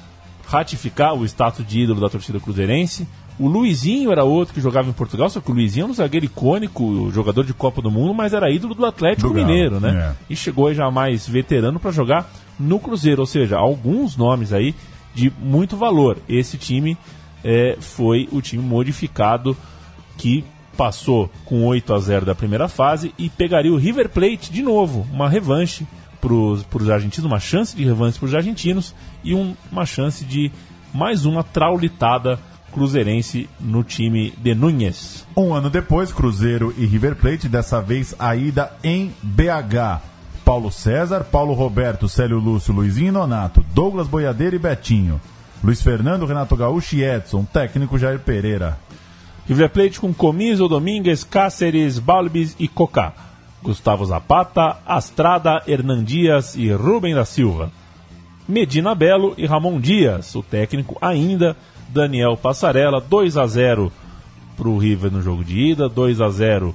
[0.47, 3.07] ratificar o status de ídolo da torcida cruzeirense.
[3.38, 6.27] O Luizinho era outro que jogava em Portugal, só que o Luizinho era um zagueiro
[6.27, 10.11] icônico, jogador de Copa do Mundo, mas era ídolo do Atlético Do Mineiro, né?
[10.11, 10.33] é.
[10.33, 14.75] e chegou já mais veterano para jogar no Cruzeiro, ou seja, alguns nomes aí
[15.14, 16.19] de muito valor.
[16.29, 16.99] Esse time
[17.45, 19.57] é, foi o time modificado
[20.17, 20.45] que
[20.77, 25.07] passou com 8 a 0 da primeira fase e pegaria o River Plate de novo,
[25.12, 25.87] uma revanche
[26.20, 30.50] para os argentinos, uma chance de revanche para os argentinos e um- uma chance de
[30.92, 32.38] mais uma traulitada
[32.72, 35.26] cruzeirense no time de Núñez.
[35.37, 40.00] Um ano depois, Cruzeiro e River Plate, dessa vez a ida em BH.
[40.44, 45.20] Paulo César, Paulo Roberto, Célio Lúcio, Luizinho Nonato, Douglas Boiadeiro e Betinho.
[45.62, 48.78] Luiz Fernando, Renato Gaúcho e Edson, técnico Jair Pereira.
[49.46, 53.12] River Plate com Comiso, Domingues, Cáceres, Balbis e Cocá.
[53.62, 57.71] Gustavo Zapata, Astrada, Hernan Dias e Rubem da Silva.
[58.49, 60.35] Medina Belo e Ramon Dias.
[60.35, 61.57] O técnico ainda,
[61.88, 63.92] Daniel Passarella, 2 a 0
[64.57, 66.75] pro River no jogo de ida, 2 a 0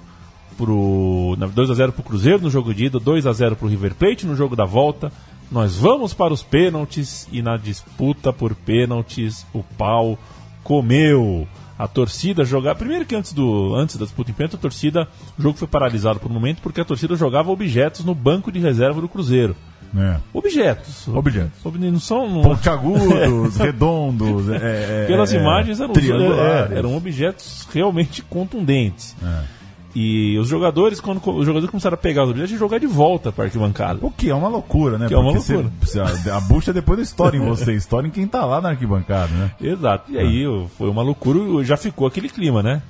[0.57, 3.67] pro na- 2 a 0 pro Cruzeiro no jogo de ida, 2 a 0 pro
[3.67, 5.11] River Plate no jogo da volta.
[5.51, 10.17] Nós vamos para os pênaltis e na disputa por pênaltis o pau
[10.63, 11.47] comeu.
[11.77, 12.75] A torcida jogar.
[12.75, 15.07] Primeiro que antes, do, antes da disputa em pênalti, a torcida.
[15.37, 18.59] O jogo foi paralisado por um momento porque a torcida jogava objetos no banco de
[18.59, 19.55] reserva do Cruzeiro.
[19.95, 20.17] É.
[20.33, 21.07] Objetos.
[21.07, 21.63] Objetos.
[21.65, 22.27] Ob- Não são.
[22.27, 29.15] Não, Pontiagudos, redondos, é, é, pelas é, imagens eram, é, eram objetos realmente contundentes.
[29.23, 29.62] É.
[29.95, 33.43] E os jogadores, quando os jogadores começaram a pegar os objetos jogar de volta para
[33.45, 33.99] arquibancada.
[34.01, 35.07] O que é uma loucura, né?
[35.07, 35.71] Que é uma Porque loucura.
[35.81, 35.99] você-
[36.31, 39.31] a, a bucha depois não estoura em você, estoura em quem tá lá na arquibancada,
[39.33, 39.51] né?
[39.61, 40.11] Exato.
[40.11, 42.81] E aí ó, foi uma loucura já ficou aquele clima, né?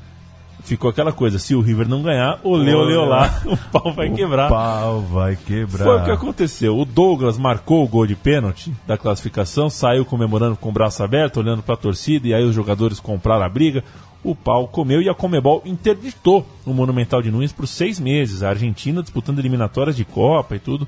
[0.64, 4.16] Ficou aquela coisa, se o River não ganhar, olê, olê, olá, o pau vai O
[4.16, 4.48] quebrar.
[4.48, 5.84] pau vai quebrar.
[5.84, 6.78] Foi o que aconteceu.
[6.80, 11.42] O Douglas marcou o gol de pênalti da classificação, saiu comemorando com o braço aberto,
[11.42, 13.84] olhando para a torcida, e aí os jogadores compraram a briga.
[14.24, 18.42] O pau comeu e a Comebol interditou o Monumental de Nunes por seis meses.
[18.42, 20.88] A Argentina disputando eliminatórias de Copa e tudo.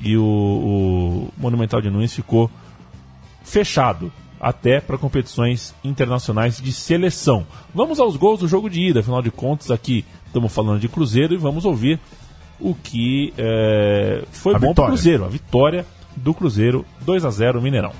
[0.00, 2.50] E o, o Monumental de Nunes ficou
[3.44, 7.46] fechado até para competições internacionais de seleção.
[7.74, 11.34] Vamos aos gols do jogo de ida, afinal de contas, aqui estamos falando de Cruzeiro
[11.34, 12.00] e vamos ouvir
[12.58, 14.86] o que eh, foi A bom para o.
[14.88, 15.84] Cruzeiro, a vitória
[16.16, 17.92] do Cruzeiro 2 a 0 Mineirão.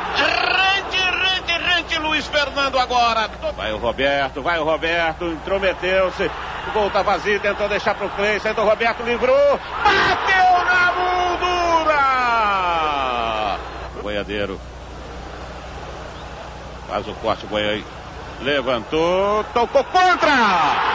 [2.02, 3.30] Luiz Fernando agora.
[3.56, 6.30] Vai o Roberto, vai o Roberto, intrometeu-se,
[6.68, 11.98] o gol tá vazio, tentou deixar pro Cleison, então o Roberto livrou, bateu na moldura.
[14.02, 14.60] Boiadeiro
[16.88, 17.84] faz o corte, Goiânia
[18.42, 20.91] levantou, tocou contra.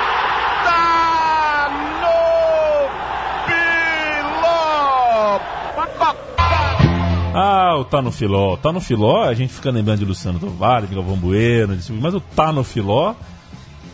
[7.38, 8.58] Ah, o Tá no Filó.
[8.58, 11.94] Tá no Filó, a gente fica lembrando de Luciano Tovar, de Galvão Bueno, de...
[11.94, 13.14] mas o Tá no Filó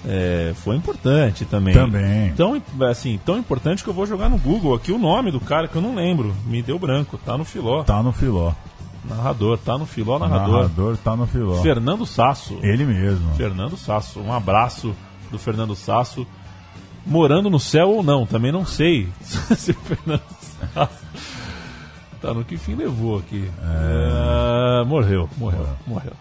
[0.06, 1.74] é, foi importante também.
[1.74, 2.34] Também.
[2.34, 5.68] Tão, assim, tão importante que eu vou jogar no Google aqui o nome do cara
[5.68, 6.36] que eu não lembro.
[6.46, 7.18] Me deu branco.
[7.18, 7.84] Tá no Filó.
[7.84, 8.54] Tá no filó.
[9.04, 9.58] Narrador.
[9.58, 10.56] Tá no Filó, narrador.
[10.56, 11.62] Narrador tá no filó.
[11.62, 12.58] Fernando Sasso.
[12.62, 13.34] Ele mesmo.
[13.36, 14.22] Fernando Sasso.
[14.22, 14.96] Um abraço
[15.30, 16.26] do Fernando Sasso.
[17.06, 20.24] Morando no céu ou não, também não sei se o Fernando
[20.74, 21.04] Sasso
[22.24, 23.52] tá no que fim levou aqui.
[23.62, 26.14] É, morreu, morreu, morreu.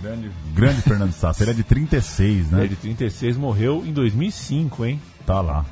[0.00, 1.42] Grande, grande Fernando Sasso.
[1.42, 2.60] Ele é de 36, né?
[2.60, 5.00] Ele de 36 morreu em 2005, hein?
[5.26, 5.64] Tá lá.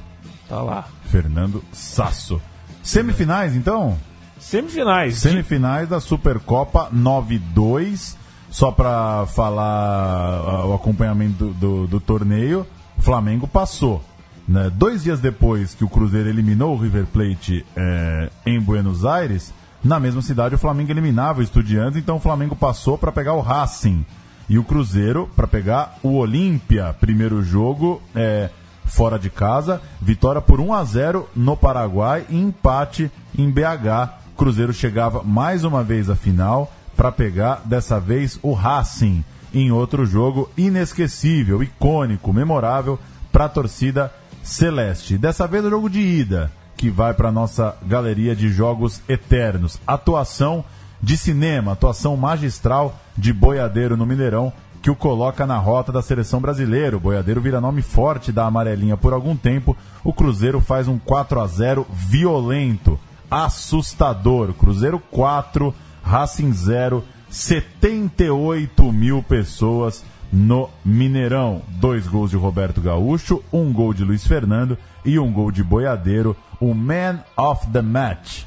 [0.46, 0.86] Tá lá.
[1.06, 2.40] Fernando Sasso.
[2.82, 3.98] Semifinais, então?
[4.38, 5.16] Semifinais.
[5.16, 8.16] Semifinais da Supercopa 9-2.
[8.50, 12.66] Só pra falar ah, o acompanhamento do, do, do torneio,
[12.98, 14.04] o Flamengo passou.
[14.46, 14.70] Né?
[14.74, 19.98] Dois dias depois que o Cruzeiro eliminou o River Plate eh, em Buenos Aires, na
[19.98, 24.04] mesma cidade o Flamengo eliminava o Estudiantes, então o Flamengo passou para pegar o Racing.
[24.48, 28.50] E o Cruzeiro para pegar o Olímpia, primeiro jogo eh,
[28.84, 34.10] fora de casa, vitória por 1 a 0 no Paraguai e empate em BH.
[34.36, 40.04] Cruzeiro chegava mais uma vez à final para pegar dessa vez o Racing em outro
[40.04, 42.98] jogo inesquecível, icônico, memorável
[43.32, 44.12] para a torcida
[44.42, 45.16] celeste.
[45.16, 49.78] Dessa vez o jogo de ida, que vai para nossa galeria de jogos eternos.
[49.86, 50.64] Atuação
[51.02, 56.40] de cinema, atuação magistral de Boiadeiro no Mineirão, que o coloca na rota da seleção
[56.40, 56.96] brasileira.
[56.96, 59.76] O Boiadeiro vira nome forte da amarelinha por algum tempo.
[60.02, 62.98] O Cruzeiro faz um 4 a 0 violento,
[63.30, 64.54] assustador.
[64.54, 71.60] Cruzeiro 4, Racing 0, 78 mil pessoas no Mineirão.
[71.68, 76.34] Dois gols de Roberto Gaúcho, um gol de Luiz Fernando e um gol de Boiadeiro,
[76.60, 78.42] o Man of the Match.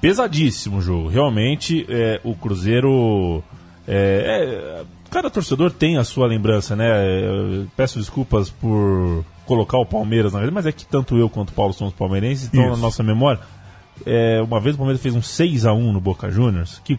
[0.00, 1.08] Pesadíssimo o jogo.
[1.08, 3.42] Realmente, é, o Cruzeiro.
[3.88, 6.86] É, é, cada torcedor tem a sua lembrança, né?
[7.24, 11.50] Eu peço desculpas por colocar o Palmeiras na verdade, mas é que tanto eu quanto
[11.50, 12.70] o Paulo somos palmeirenses, então Isso.
[12.72, 13.40] na nossa memória.
[14.04, 16.98] é, uma vez o Palmeiras fez um 6 a 1 no Boca Juniors, que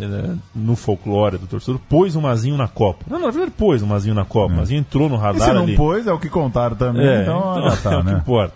[0.00, 3.04] é, no folclore do torcedor, pôs o Mazinho na Copa.
[3.10, 4.54] Não, na verdade, pôs o Mazinho na Copa.
[4.54, 5.76] O Mazinho entrou no E radar se não ali.
[5.76, 8.18] pôs, é o que contaram também, É, então, então, já tá, é o que né?
[8.18, 8.54] importa.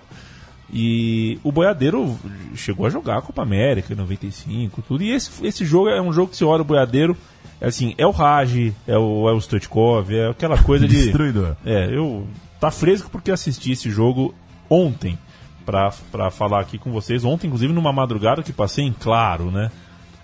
[0.73, 2.19] E o Boiadeiro
[2.55, 5.03] chegou a jogar a Copa América em 95, tudo.
[5.03, 7.17] E esse, esse jogo é um jogo que você olha o Boiadeiro,
[7.61, 10.97] é assim, é o Raj, é o, é o Stoichkov, é aquela coisa de.
[10.97, 11.57] Destruidor.
[11.65, 12.27] É, eu.
[12.59, 14.35] Tá fresco porque assisti esse jogo
[14.69, 15.19] ontem
[15.65, 17.25] pra, pra falar aqui com vocês.
[17.25, 19.71] Ontem, inclusive, numa madrugada que passei em claro, né?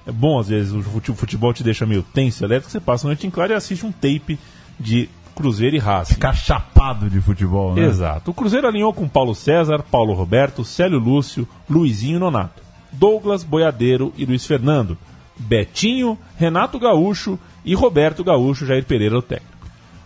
[0.06, 0.82] É bom, às vezes, o
[1.14, 3.92] futebol te deixa meio tenso, elétrico, você passa a noite em claro e assiste um
[3.92, 4.38] tape
[4.80, 6.14] de Cruzeiro e Racing.
[6.14, 7.82] Ficar chapado de futebol, né?
[7.82, 8.30] Exato.
[8.30, 12.62] O Cruzeiro alinhou com Paulo César, Paulo Roberto, Célio Lúcio, Luizinho Nonato.
[12.92, 14.96] Douglas, Boiadeiro e Luiz Fernando.
[15.38, 19.52] Betinho, Renato Gaúcho e Roberto Gaúcho, Jair Pereira o técnico.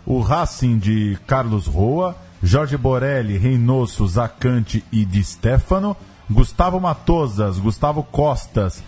[0.04, 5.96] O Racing de Carlos Roa, Jorge Borelli, Reynoso, Zacante e Di Stefano,
[6.30, 8.82] Gustavo Matosas, Gustavo Costas,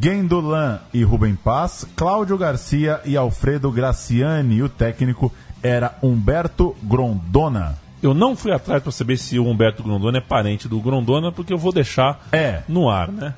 [0.00, 4.62] Gendolan e Rubem Paz, Cláudio Garcia e Alfredo Graciani.
[4.62, 7.78] O técnico era Humberto Grondona.
[8.02, 11.52] Eu não fui atrás para saber se o Humberto Grondona é parente do Grondona, porque
[11.52, 12.62] eu vou deixar É.
[12.68, 13.34] no ar, né?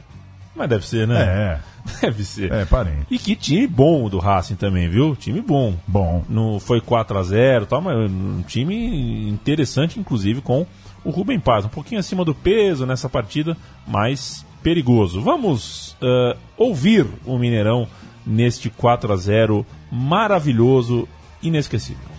[0.54, 1.20] Mas deve ser, né?
[1.22, 1.58] É,
[2.02, 2.52] Deve ser.
[2.52, 3.06] é, parente.
[3.10, 5.16] E que time bom do Racing também, viu?
[5.16, 5.74] Time bom.
[5.86, 10.66] Bom, No, foi 4 a 0 tal, mas um time interessante, inclusive, com
[11.02, 11.64] o Rubem Paz.
[11.64, 13.56] Um pouquinho acima do peso nessa partida,
[13.88, 15.22] mas perigoso.
[15.22, 17.88] Vamos eh, ouvir o Mineirão
[18.26, 21.08] neste 4 a 0 maravilhoso,
[21.42, 22.09] inesquecível.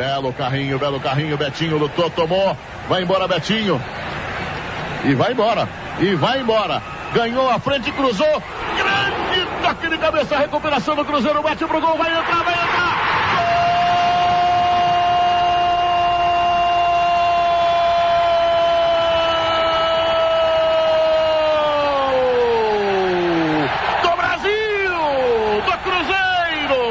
[0.00, 2.56] Belo carrinho, belo carrinho, Betinho lutou, tomou,
[2.88, 3.78] vai embora Betinho.
[5.04, 6.82] E vai embora, e vai embora.
[7.12, 8.42] Ganhou a frente, cruzou.
[8.78, 9.20] Grande
[9.62, 12.96] Toque de cabeça, recuperação do Cruzeiro, bate pro gol, vai entrar, vai entrar.
[13.36, 13.70] Gol!
[24.02, 25.62] Do Brasil!
[25.66, 26.82] Do Cruzeiro!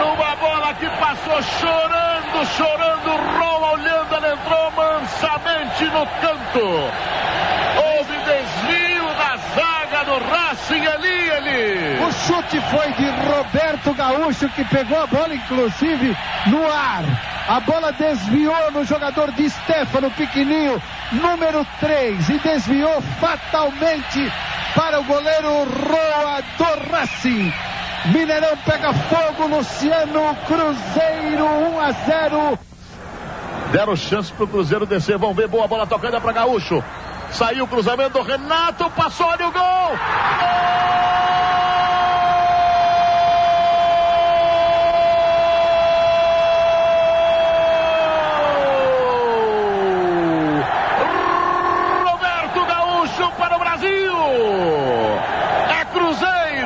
[0.00, 6.41] Numa bola que passou chorando, chorando, Roma olhando, ela entrou mansamente no canto.
[6.60, 12.04] Houve desvio da zaga do Racing ali, ali.
[12.04, 16.16] O chute foi de Roberto Gaúcho, que pegou a bola, inclusive,
[16.48, 17.04] no ar.
[17.48, 20.80] A bola desviou no jogador de Stefano, pequenininho,
[21.12, 24.30] número 3, e desviou fatalmente
[24.74, 27.52] para o goleiro Roa do Racing.
[28.06, 32.58] Mineirão pega fogo, Luciano, Cruzeiro 1 a 0.
[33.72, 35.16] Deram chance pro Cruzeiro descer.
[35.16, 36.84] Vamos ver, boa bola tocada para Gaúcho.
[37.30, 39.62] Saiu o cruzamento, Renato passou, olha o gol!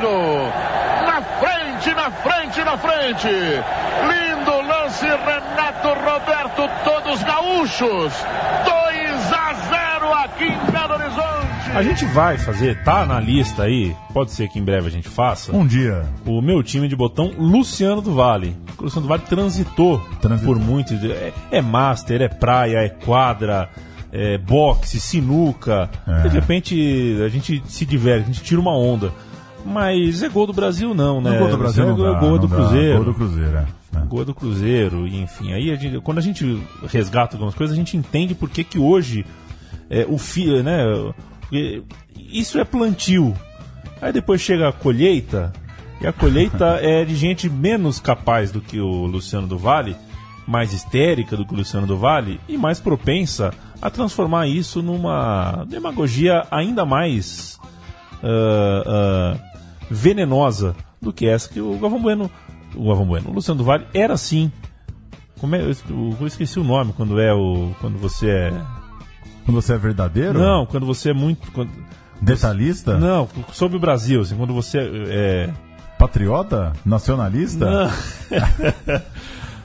[0.01, 0.51] Gol!
[1.07, 3.27] É frente, na frente, na frente!
[3.27, 8.13] Lindo lance, Renato Roberto, todos gaúchos!
[8.13, 9.53] 2 a
[9.99, 11.71] 0 aqui em Belo Horizonte!
[11.75, 15.09] A gente vai fazer, tá na lista aí, pode ser que em breve a gente
[15.09, 15.53] faça.
[15.55, 16.05] Um dia.
[16.25, 18.55] O meu time de botão, Luciano do Vale.
[18.79, 20.53] O Luciano do Vale transitou, Transitou.
[20.55, 21.03] por muitos.
[21.03, 23.69] É, é master, é praia, é quadra,
[24.13, 25.89] é boxe, sinuca.
[26.07, 26.21] É.
[26.23, 29.11] De repente a gente se diverte, a gente tira uma onda.
[29.65, 31.31] Mas é gol do Brasil, não, né?
[31.31, 32.55] No gol do Brasil é não gol, dá, gol não do dá.
[32.55, 32.95] Cruzeiro.
[32.95, 33.65] Gol do Cruzeiro, é.
[34.07, 35.53] Gol do Cruzeiro, e enfim.
[35.53, 38.79] Aí a gente- quando a gente resgata algumas coisas, a gente entende por que que
[38.79, 39.25] hoje
[39.89, 40.81] é, o fi, né?
[42.15, 43.33] Isso é plantio.
[44.01, 45.53] Aí depois chega a colheita,
[46.01, 49.95] e a colheita é de gente menos capaz do que o Luciano do Vale,
[50.47, 55.65] mais histérica do que o Luciano do Vale, e mais propensa a transformar isso numa
[55.69, 57.59] demagogia ainda mais
[58.23, 59.37] ah, ah,
[59.89, 62.31] venenosa do que essa que o Galvão Bueno,
[62.77, 64.51] o Galvão Bueno, o Luciano do Vale era assim.
[65.39, 65.71] Como é, eu,
[66.19, 68.53] eu esqueci o nome quando é o quando você é
[69.45, 70.39] Quando você é verdadeiro?
[70.39, 71.69] não, quando você é muito quando,
[72.21, 72.97] Detalhista?
[72.97, 75.49] não, sobre o Brasil, assim, quando você é
[75.99, 76.73] Patriota?
[76.85, 77.65] Nacionalista?
[77.65, 77.91] não,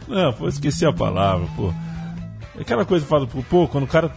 [0.26, 1.72] não pô, esqueci a palavra, pô.
[2.58, 4.10] É Aquela coisa que fala, pô, quando o cara,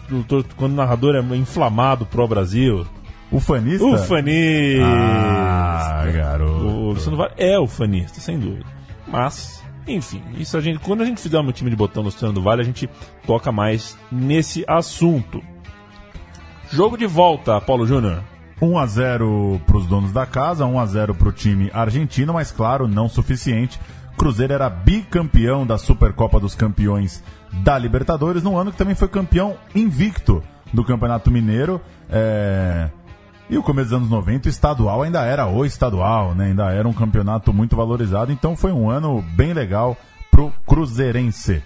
[0.58, 2.86] quando o narrador é inflamado pro Brasil,
[3.32, 3.86] Ufanista?
[3.86, 4.84] ufanista.
[4.86, 6.66] Ah, garoto.
[6.68, 8.75] O Luciano Vale é o fanista, sem dúvida.
[9.16, 12.34] Mas, enfim, isso a gente, quando a gente fizer um time de botão no Luciano
[12.34, 12.90] do Vale, a gente
[13.26, 15.42] toca mais nesse assunto.
[16.70, 18.22] Jogo de volta, Paulo Júnior.
[18.62, 23.80] 1x0 para os donos da casa, 1x0 para o time argentino, mas claro, não suficiente.
[24.18, 27.24] Cruzeiro era bicampeão da Supercopa dos Campeões
[27.64, 30.44] da Libertadores, no ano que também foi campeão invicto
[30.74, 31.80] do Campeonato Mineiro.
[32.10, 32.90] É,
[33.50, 36.48] E o começo dos anos 90, o estadual ainda era o estadual, né?
[36.48, 39.96] ainda era um campeonato muito valorizado, então foi um ano bem legal
[40.32, 41.62] pro Cruzeirense.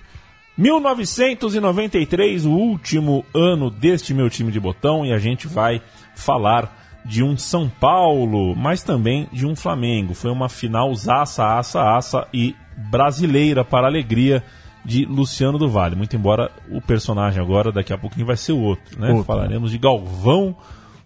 [0.58, 5.82] 1993, o último ano deste meu time de botão, e a gente vai
[6.14, 10.14] falar de um São Paulo, mas também de um Flamengo.
[10.14, 14.44] Foi uma final zaça, aça, aça e brasileira para a alegria
[14.84, 15.96] de Luciano do Vale.
[15.96, 19.00] Muito embora o personagem agora, daqui a pouquinho, vai ser outro.
[19.00, 19.10] Né?
[19.10, 19.24] Outro.
[19.24, 20.58] Falaremos de Galvão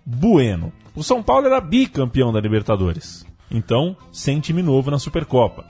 [0.05, 0.71] Bueno.
[0.95, 3.25] O São Paulo era bicampeão da Libertadores.
[3.49, 5.65] Então, sem time novo na Supercopa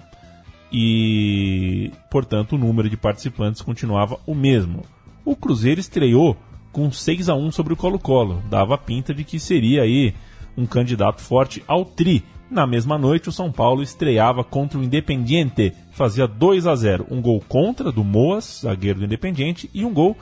[0.74, 4.84] e, portanto, o número de participantes continuava o mesmo.
[5.24, 6.36] O Cruzeiro estreou
[6.72, 8.42] com 6 a 1 sobre o Colo-Colo.
[8.50, 10.16] Dava pinta de que seria aí
[10.58, 12.24] um candidato forte ao tri.
[12.50, 17.22] Na mesma noite, o São Paulo estreava contra o Independiente, fazia 2 a 0, um
[17.22, 20.18] gol contra do Moas, zagueiro do Independiente, e um gol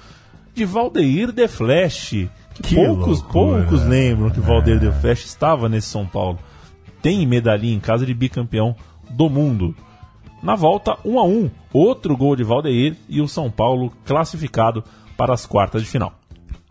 [0.54, 3.62] de Valdeir de Flash, que, poucos, loucura.
[3.62, 6.40] poucos lembram que Valdeir de Flash estava nesse São Paulo.
[7.02, 8.76] Tem medalhinha em casa de bicampeão
[9.10, 9.76] do mundo.
[10.42, 14.84] Na volta, 1 a 1 outro gol de Valdeir e o São Paulo classificado
[15.16, 16.14] para as quartas de final.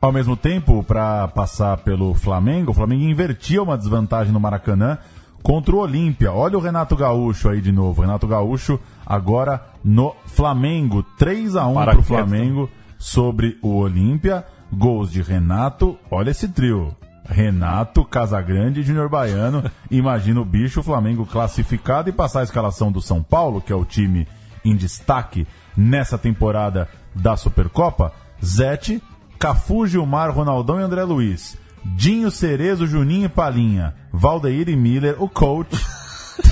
[0.01, 4.99] Ao mesmo tempo, para passar pelo Flamengo, o Flamengo invertia uma desvantagem no Maracanã
[5.43, 6.33] contra o Olímpia.
[6.33, 8.01] Olha o Renato Gaúcho aí de novo.
[8.01, 11.05] Renato Gaúcho agora no Flamengo.
[11.19, 12.03] 3 a 1 para o.
[12.03, 14.45] Flamengo sobre o Olímpia.
[14.73, 15.99] Gols de Renato.
[16.11, 16.95] Olha esse trio.
[17.29, 19.65] Renato, Casagrande e Júnior Baiano.
[19.91, 23.77] Imagina o bicho, o Flamengo classificado e passar a escalação do São Paulo, que é
[23.77, 24.27] o time
[24.65, 25.47] em destaque
[25.77, 28.13] nessa temporada da Supercopa.
[28.45, 29.03] Zete,
[29.39, 31.57] Cafu, Gilmar, Ronaldão e André Luiz.
[31.85, 35.75] Dinho Cerezo, Juninho e Palinha, Valdeir e Miller, o coach,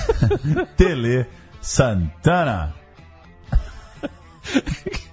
[0.77, 1.27] Tele
[1.61, 2.75] Santana.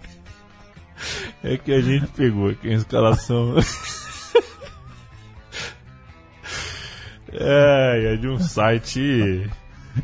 [1.47, 3.53] É que a gente pegou aqui a escalação.
[7.31, 9.47] é, é de um site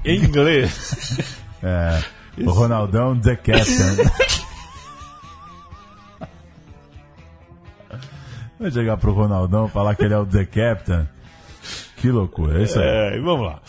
[0.06, 1.18] em inglês.
[1.64, 2.04] É,
[2.44, 3.96] o Ronaldão The Captain.
[8.60, 11.10] Vai chegar pro Ronaldão falar que ele é o The Captain.
[11.98, 12.86] Que loucura, é isso aí.
[12.88, 13.60] É, vamos lá.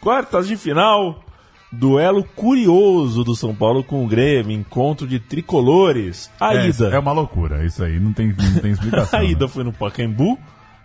[0.00, 1.22] Quartas de final,
[1.70, 6.30] duelo curioso do São Paulo com o Grêmio, encontro de tricolores.
[6.40, 6.88] A É, ida.
[6.88, 9.18] é uma loucura, isso aí, não tem, não tem explicação.
[9.18, 9.30] A né?
[9.30, 10.38] ida foi no Pacaembu,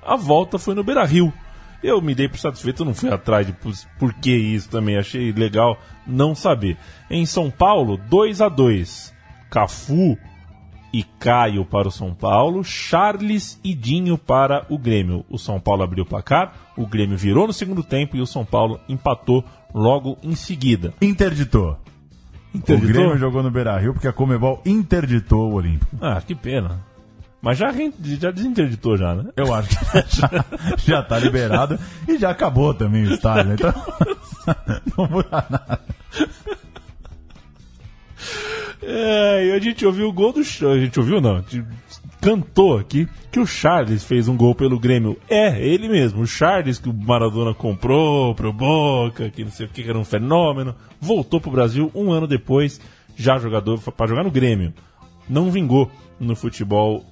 [0.06, 1.32] a volta foi no Beira Rio.
[1.82, 5.32] Eu me dei por satisfeito, não fui atrás de por, por que isso também, achei
[5.34, 5.78] legal
[6.08, 6.78] não saber.
[7.10, 9.14] Em São Paulo, 2 a 2
[9.50, 10.18] Cafu
[10.94, 15.26] e Caio para o São Paulo, Charles e Dinho para o Grêmio.
[15.28, 18.46] O São Paulo abriu o placar, o Grêmio virou no segundo tempo e o São
[18.46, 20.94] Paulo empatou logo em seguida.
[21.02, 21.78] Interditou.
[22.54, 22.90] Interditou?
[22.90, 25.98] O Grêmio jogou no Beira Rio porque a Comebol interditou o Olímpico.
[26.00, 26.80] Ah, que pena.
[27.42, 27.74] Mas já,
[28.22, 29.32] já desinterditou já, né?
[29.36, 29.76] Eu acho que
[30.16, 30.46] já,
[30.78, 31.78] já tá liberado
[32.08, 33.50] e já acabou também o estádio.
[33.50, 33.56] né?
[33.56, 33.74] Então,
[34.98, 35.80] não muda nada.
[38.86, 40.42] É, e a gente ouviu o gol do.
[40.42, 41.38] A gente ouviu, não.
[41.38, 41.64] A gente
[42.22, 45.18] cantou aqui que o Charles fez um gol pelo Grêmio.
[45.30, 46.22] É, ele mesmo.
[46.22, 49.98] O Charles que o Maradona comprou pro Boca, que não sei o que, que era
[49.98, 50.76] um fenômeno.
[51.00, 52.80] Voltou pro Brasil um ano depois,
[53.16, 54.74] já jogador para jogar no Grêmio.
[55.28, 57.06] Não vingou no futebol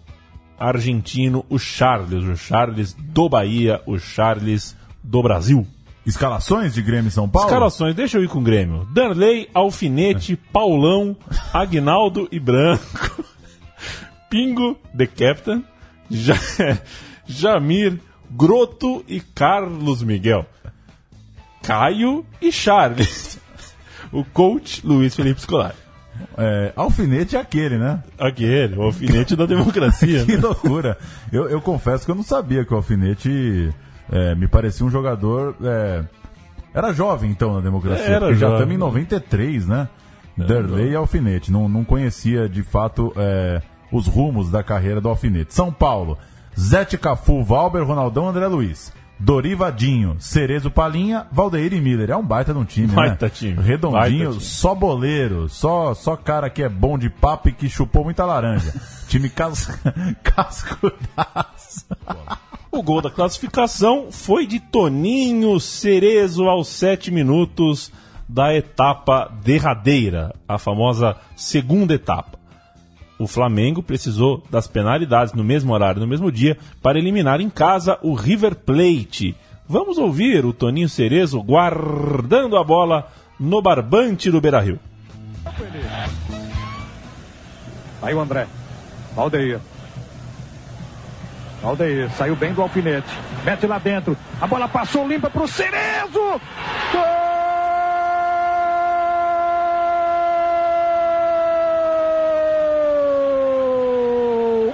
[0.57, 2.23] argentino o Charles.
[2.23, 5.65] O Charles do Bahia, o Charles do Brasil.
[6.05, 7.47] Escalações de Grêmio e São Paulo?
[7.47, 8.85] Escalações, deixa eu ir com o Grêmio.
[8.91, 11.15] Danley, Alfinete, Paulão,
[11.53, 13.23] Agnaldo e Branco.
[14.29, 15.63] Pingo, The Captain.
[16.09, 16.35] Ja-
[17.27, 17.99] Jamir,
[18.31, 20.45] Groto e Carlos Miguel.
[21.61, 23.39] Caio e Charles.
[24.13, 25.73] O coach, Luiz Felipe Scolari.
[26.37, 28.03] É, alfinete é aquele, né?
[28.19, 30.25] Aquele, o alfinete da democracia.
[30.25, 30.41] Que né?
[30.41, 30.97] loucura.
[31.31, 33.73] Eu, eu confesso que eu não sabia que o Alfinete
[34.11, 35.55] é, me parecia um jogador.
[35.63, 36.03] é,
[36.73, 38.05] era jovem então na democracia.
[38.05, 38.55] Era porque já jovem.
[38.55, 39.89] estamos em 93, né?
[40.37, 41.51] Derlei e Alfinete.
[41.51, 45.53] Não, não conhecia de fato é, os rumos da carreira do Alfinete.
[45.53, 46.17] São Paulo,
[46.59, 48.93] Zete Cafu, Valber, Ronaldão, André Luiz.
[49.19, 52.09] Dorivadinho, Cerezo Palinha, Valdeir e Miller.
[52.09, 53.31] É um baita de um time, Baita né?
[53.31, 53.61] time.
[53.61, 58.03] Redondinho, Baita só boleiro, só, só cara que é bom de papo e que chupou
[58.03, 58.73] muita laranja.
[59.07, 59.69] time cas...
[60.23, 61.85] cascudaço.
[62.71, 67.91] O gol da classificação foi de Toninho Cerezo aos 7 minutos
[68.29, 72.39] da etapa derradeira, a famosa segunda etapa.
[73.19, 77.99] O Flamengo precisou das penalidades no mesmo horário, no mesmo dia, para eliminar em casa
[78.01, 79.35] o River Plate.
[79.67, 84.79] Vamos ouvir o Toninho Cerezo guardando a bola no barbante do Beira-Rio.
[88.01, 88.47] Aí o André.
[89.17, 89.59] Aldeir.
[91.63, 93.07] Aldeir saiu bem do alfinete.
[93.43, 94.17] Mete lá dentro.
[94.39, 96.41] A bola passou limpa pro Cerezo.
[96.91, 97.01] Gol!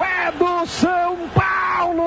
[0.02, 0.32] É
[0.66, 2.06] São Paulo!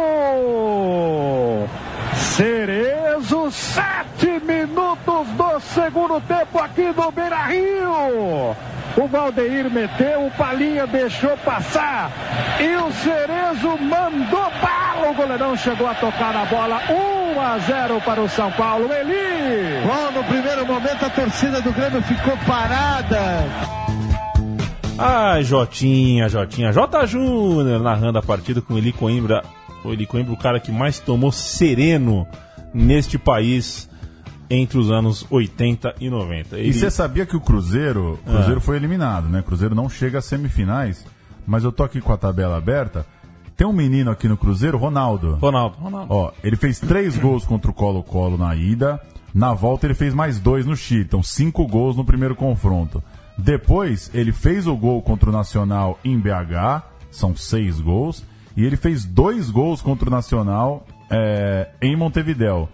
[2.14, 8.54] Cerezo, sete minutos do segundo tempo aqui no Beira Rio.
[9.00, 12.12] O Valdeir meteu, o Palinha deixou passar.
[12.60, 15.10] E o Cerezo mandou bala.
[15.10, 16.82] O goleirão chegou a tocar na bola.
[17.34, 18.92] 1 a 0 para o São Paulo.
[18.92, 19.80] Eli!
[19.86, 23.46] Bom, no primeiro momento a torcida do Grêmio ficou parada.
[24.98, 26.70] Ai, Jotinha, Jotinha.
[26.70, 27.06] J.
[27.06, 29.42] Júnior narrando a partida com o Eli Coimbra.
[29.82, 32.28] O Eli Coimbra, o cara que mais tomou sereno
[32.74, 33.89] neste país
[34.50, 36.58] entre os anos 80 e 90.
[36.58, 39.40] E Ele- você sabia que o Cruzeiro, o Cruzeiro foi eliminado, né?
[39.40, 41.06] O Cruzeiro não chega às semifinais,
[41.46, 43.06] mas eu tô aqui com a tabela aberta.
[43.56, 45.34] Tem um menino aqui no Cruzeiro, Ronaldo.
[45.36, 46.12] Ronaldo, Ronaldo.
[46.12, 49.00] Ó, ele fez três gols contra o Colo-Colo na ida.
[49.32, 51.02] Na volta ele fez mais dois no Chile.
[51.02, 53.02] Então, cinco gols no primeiro confronto.
[53.38, 56.82] Depois, ele fez o gol contra o Nacional em BH.
[57.10, 58.24] São seis gols.
[58.56, 62.68] E ele fez dois gols contra o Nacional é, em Montevidéu.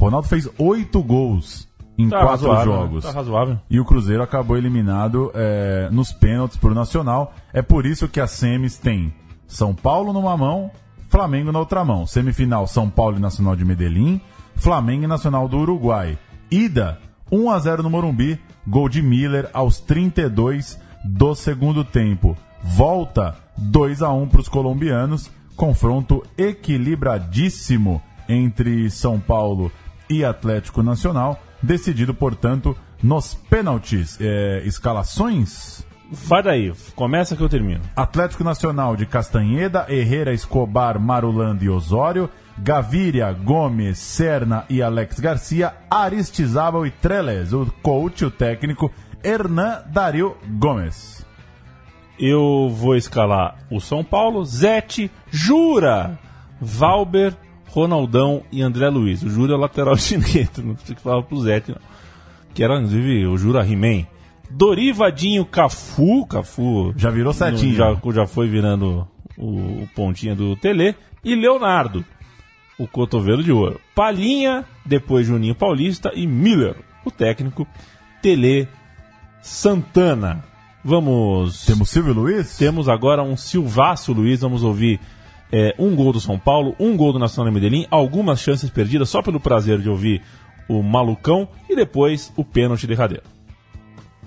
[0.00, 3.04] Ronaldo fez oito gols em Tá quatro razoável, jogos.
[3.04, 3.10] né?
[3.12, 3.58] Tá razoável.
[3.68, 7.34] E o Cruzeiro acabou eliminado é, nos pênaltis por Nacional.
[7.52, 9.12] É por isso que as semis tem
[9.46, 10.70] São Paulo numa mão,
[11.10, 12.06] Flamengo na outra mão.
[12.06, 14.20] Semifinal, São Paulo e Nacional de Medellín,
[14.56, 16.18] Flamengo e Nacional do Uruguai.
[16.50, 16.98] Ida,
[17.30, 22.36] 1 a 0 no Morumbi, gol de Miller aos 32 do segundo tempo.
[22.62, 29.70] Volta, 2 a 1 para os colombianos, confronto equilibradíssimo entre São Paulo
[30.10, 34.18] e Atlético Nacional, decidido, portanto, nos pênaltis.
[34.20, 35.86] É, escalações?
[36.10, 37.82] Vai daí, começa que eu termino.
[37.94, 45.72] Atlético Nacional de Castanheda, Herrera, Escobar, Marulanda e Osório, Gaviria, Gomes, Serna e Alex Garcia,
[45.88, 48.92] Aristizábal e Treles, o coach, o técnico,
[49.22, 51.24] Hernan Dario Gomes.
[52.18, 56.18] Eu vou escalar o São Paulo, Zete, Jura,
[56.60, 57.34] Valber,
[57.70, 59.22] Ronaldão e André Luiz.
[59.22, 61.76] O Jura é o lateral direito, não precisa que falar pro não.
[62.52, 64.06] Que era, inclusive, o Jura He-Man.
[64.50, 66.92] Dorivadinho, Cafu, Cafu...
[66.96, 67.74] Já virou setinho.
[67.74, 69.06] Já, já foi virando
[69.38, 70.96] o, o pontinha do Tele.
[71.22, 72.04] E Leonardo,
[72.76, 73.80] o cotovelo de ouro.
[73.94, 77.66] Palhinha, depois Juninho Paulista e Miller, o técnico.
[78.20, 78.66] Tele
[79.40, 80.44] Santana.
[80.84, 81.64] Vamos.
[81.64, 82.56] Temos Silvio Luiz?
[82.56, 84.40] Temos agora um Silvácio Luiz.
[84.40, 84.98] Vamos ouvir
[85.52, 89.08] é, um gol do São Paulo, um gol do Nacional de Medellín, algumas chances perdidas
[89.08, 90.22] só pelo prazer de ouvir
[90.68, 93.24] o malucão e depois o pênalti derradeiro.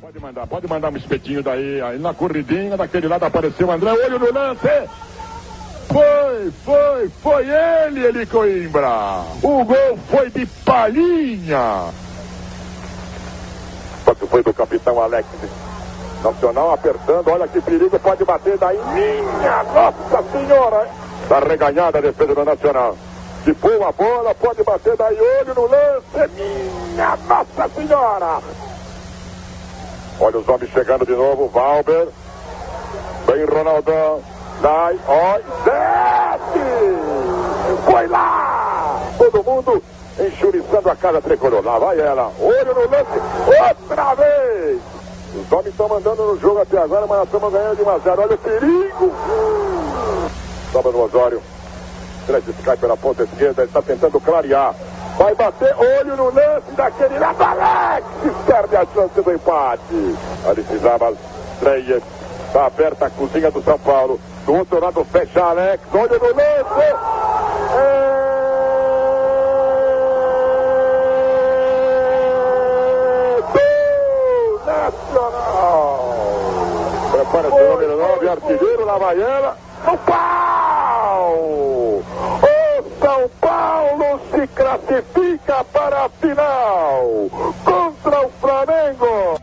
[0.02, 1.82] Pode mandar, pode mandar um espetinho daí.
[1.82, 3.92] Aí na corridinha, daquele lado apareceu o André.
[3.94, 4.68] Olho no lance.
[5.88, 9.24] Foi, foi, foi ele, ele Coimbra.
[9.42, 11.90] O gol foi de palhinha.
[14.04, 15.28] Quanto foi do capitão Alex.
[16.24, 18.78] Nacional apertando, olha que perigo, pode bater daí.
[18.94, 21.03] Minha Nossa Senhora!
[21.28, 22.98] Tá reganhada a defesa do Nacional.
[23.44, 26.32] Se boa bola, pode bater daí, olho no lance.
[26.36, 28.40] Minha Nossa Senhora!
[30.20, 32.08] Olha os homens chegando de novo, Valber.
[33.28, 34.22] Vem Ronaldão.
[34.62, 36.60] Vai, ó, desce!
[37.86, 39.02] Foi lá!
[39.18, 39.84] Todo mundo
[40.20, 41.66] enxuriçando a casa tricolor.
[41.66, 42.32] Lá vai ela.
[42.40, 43.20] Olho no lance.
[43.70, 44.82] Outra vez!
[45.36, 47.98] Os homens estão mandando no jogo até agora, mas nós estamos ganhando de 1 a
[47.98, 48.22] 0.
[48.22, 49.12] Olha o perigo!
[50.74, 51.40] Sobra no Osório.
[52.26, 54.74] Fred cai pela ponta esquerda, ele está tentando clarear.
[55.20, 57.44] Vai bater, olho no lance daquele lado.
[57.44, 58.08] Alex
[58.48, 60.16] perde a chance do empate.
[60.50, 61.14] Ali precisava
[61.60, 62.02] Treyes.
[62.48, 64.20] Está aberta a cozinha do São Paulo.
[64.48, 65.84] Do outro lado fecha Alex.
[65.94, 66.82] Olho no lance.
[66.82, 68.04] É...
[73.54, 73.62] do
[74.66, 76.16] Nacional.
[77.12, 79.22] Prepara-se o número 9, artilheiro, vai
[79.86, 79.92] ela.
[79.92, 81.34] No pau!
[81.36, 82.04] O
[83.00, 87.30] São Paulo se classifica para a final
[87.64, 89.40] contra o Flamengo.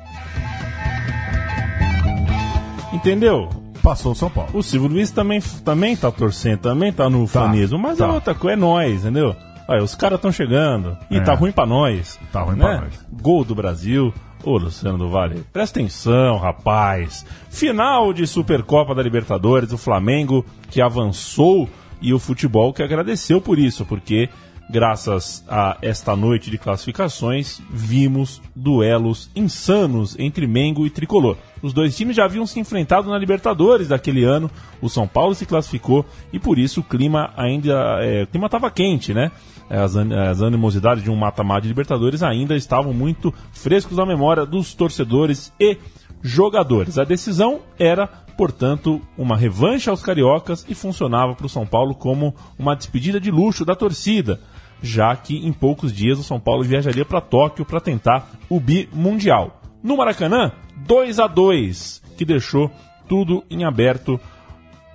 [2.93, 3.49] Entendeu?
[3.83, 4.51] Passou o São Paulo.
[4.53, 8.05] O Silvio Luiz também, também tá torcendo, também tá no Tá, fanismo, mas tá.
[8.07, 9.35] é outra coisa, é nós, entendeu?
[9.67, 11.21] Olha, os caras estão chegando e É.
[11.21, 12.19] tá ruim pra nós.
[12.33, 12.65] Tá ruim né?
[12.65, 13.07] pra nós.
[13.23, 14.13] Gol do Brasil.
[14.43, 17.27] Ô, Luciano do Vale, presta atenção, rapaz.
[17.51, 21.69] Final de Supercopa da Libertadores, o Flamengo que avançou
[22.01, 24.31] e o futebol que agradeceu por isso, porque
[24.71, 31.37] graças a esta noite de classificações, vimos duelos insanos entre Mengo e Tricolor.
[31.61, 35.45] Os dois times já haviam se enfrentado na Libertadores daquele ano, o São Paulo se
[35.45, 37.99] classificou e por isso o clima ainda.
[38.01, 39.31] é, o clima estava quente, né?
[39.71, 44.45] As, an- as animosidades de um mata-mata de Libertadores ainda estavam muito frescos na memória
[44.45, 45.79] dos torcedores e
[46.21, 46.99] jogadores.
[46.99, 48.07] A decisão era,
[48.37, 53.31] portanto, uma revanche aos cariocas e funcionava para o São Paulo como uma despedida de
[53.31, 54.41] luxo da torcida,
[54.83, 58.89] já que em poucos dias o São Paulo viajaria para Tóquio para tentar o bi
[58.93, 59.61] mundial.
[59.83, 62.71] No Maracanã, 2 a 2 que deixou
[63.09, 64.21] tudo em aberto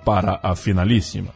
[0.04, 1.35] para a finalíssima.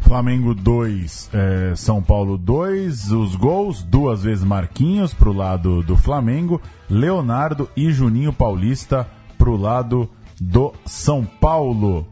[0.00, 3.12] Flamengo 2, é, São Paulo 2.
[3.12, 10.08] Os gols, duas vezes Marquinhos pro lado do Flamengo, Leonardo e Juninho Paulista pro lado
[10.40, 12.06] do São Paulo.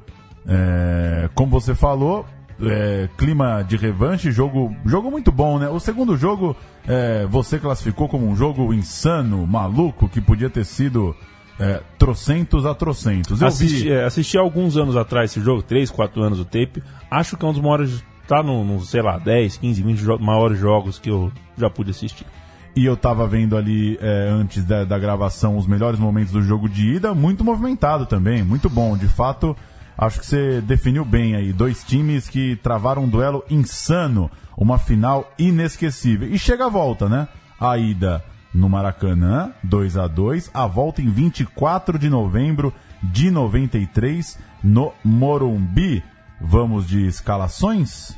[0.47, 2.27] É, como você falou,
[2.61, 5.69] é, clima de revanche, jogo, jogo muito bom, né?
[5.69, 6.57] O segundo jogo
[6.87, 11.15] é, você classificou como um jogo insano, maluco, que podia ter sido
[11.59, 13.41] é, trocentos a trocentos.
[13.41, 13.93] Eu Assisti, vi...
[13.93, 16.83] é, assisti alguns anos atrás esse jogo, 3, 4 anos o tape.
[17.11, 18.05] Acho que é um dos maiores.
[18.27, 21.91] Tá no, no, sei lá, 10, 15, 20 jo maiores jogos que eu já pude
[21.91, 22.27] assistir.
[22.75, 26.69] E eu tava vendo ali, é, antes da, da gravação, os melhores momentos do jogo
[26.69, 28.97] de ida, muito movimentado também, muito bom.
[28.97, 29.55] De fato,
[29.97, 31.53] acho que você definiu bem aí.
[31.53, 36.27] Dois times que travaram um duelo insano, uma final inesquecível.
[36.29, 37.29] E chega a volta, né?
[37.61, 38.25] A ida
[38.55, 46.03] no Maracanã, 2 a 2 a volta em 24 de novembro de 93, no Morumbi.
[46.41, 48.17] Vamos de escalações?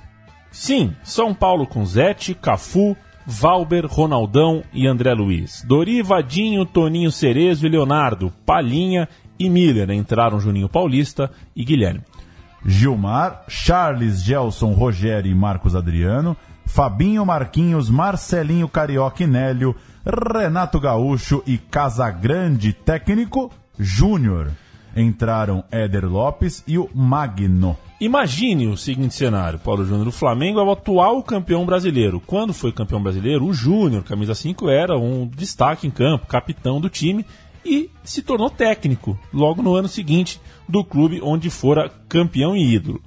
[0.51, 5.64] Sim, São Paulo com Zete, Cafu, Valber, Ronaldão e André Luiz.
[5.66, 9.09] Dori, Vadinho, Toninho Cerezo e Leonardo, Palhinha
[9.39, 9.91] e Miller.
[9.91, 12.03] Entraram Juninho Paulista e Guilherme.
[12.64, 16.37] Gilmar, Charles, Gelson, Rogério e Marcos Adriano,
[16.67, 24.51] Fabinho, Marquinhos, Marcelinho, Carioca e Nélio, Renato Gaúcho e Casagrande, técnico Júnior.
[24.95, 27.77] Entraram Éder Lopes e o Magno.
[28.01, 30.09] Imagine o seguinte cenário, Paulo Júnior.
[30.09, 32.21] O Flamengo é o atual campeão brasileiro.
[32.21, 36.91] Quando foi campeão brasileiro, o Júnior, camisa 5, era um destaque em campo, capitão do
[36.91, 37.25] time
[37.64, 43.01] e se tornou técnico logo no ano seguinte do clube onde fora campeão e ídolo.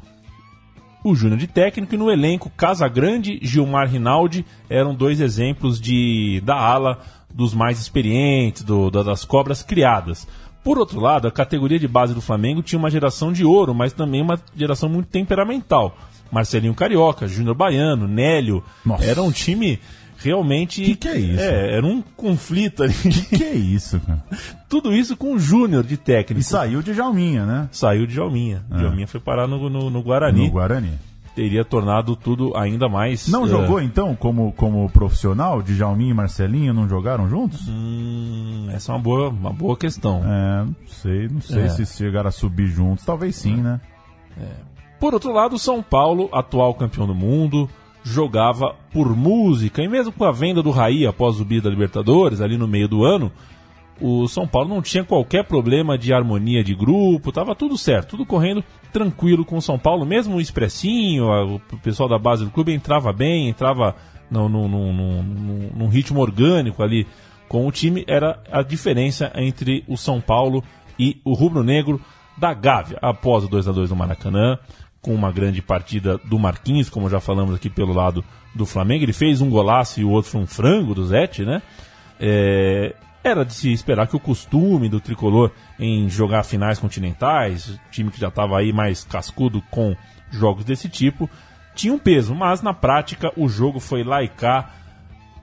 [1.04, 6.56] O Júnior de técnico e no elenco Casagrande, Gilmar Rinaldi eram dois exemplos de da
[6.56, 7.00] ala
[7.34, 10.28] dos mais experientes, do, da- das cobras criadas.
[10.64, 13.94] Por outro lado, a categoria de base do Flamengo tinha uma geração de ouro, mas
[13.94, 15.98] também uma geração muito temperamental.
[16.32, 18.62] Marcelinho Carioca, Júnior Baiano, Nélio.
[18.86, 19.06] Nossa.
[19.06, 19.80] Era um time
[20.22, 20.84] realmente.
[20.84, 21.42] Que que é isso?
[21.42, 22.94] É, era um conflito ali.
[22.94, 24.24] Que é isso, cara?
[24.70, 26.42] Tudo isso com o Júnior de técnico.
[26.42, 27.70] E saiu de Jalminha, né?
[27.72, 28.64] Saiu de Jalminha.
[28.72, 30.46] Jalminha foi parar no, no, no Guarani.
[30.46, 30.92] No Guarani.
[31.36, 33.28] Teria tornado tudo ainda mais.
[33.30, 35.62] Não eh, jogou então como, como profissional?
[35.62, 37.62] De Jalminha e Marcelinho não jogaram juntos?
[37.68, 40.22] Hum, essa é uma boa, uma boa questão.
[40.26, 41.70] É, não sei, não sei É.
[41.70, 43.06] se chegaram a subir juntos.
[43.06, 43.80] Talvez sim, né?
[45.00, 47.70] Por outro lado, São Paulo, atual campeão do mundo,
[48.04, 52.42] jogava por música, e mesmo com a venda do Raí após o bi da Libertadores,
[52.42, 53.32] ali no meio do ano,
[54.02, 58.26] o São Paulo não tinha qualquer problema de harmonia de grupo, tava tudo certo, tudo
[58.26, 61.26] correndo tranquilo com o São Paulo, mesmo o expressinho,
[61.56, 63.96] o pessoal da base do clube entrava bem, entrava
[64.32, 65.24] no, no, no, no-
[65.76, 67.06] num ritmo orgânico ali
[67.50, 70.64] com o time, era a diferença entre o São Paulo
[70.98, 72.00] e o Rubro Negro
[72.38, 74.58] da Gávea, após o 2 a 2 no Maracanã,
[75.02, 78.24] com uma grande partida do Marquinhos, como já falamos aqui pelo lado
[78.54, 81.62] do Flamengo, ele fez um golaço e o outro foi um frango do Zete, né?
[82.20, 88.12] É, era de se esperar que o costume do tricolor em jogar finais continentais, time
[88.12, 89.96] que já estava aí mais cascudo com
[90.32, 91.30] jogos desse tipo,
[91.76, 94.74] tinha um peso, mas na prática o jogo foi lá e cá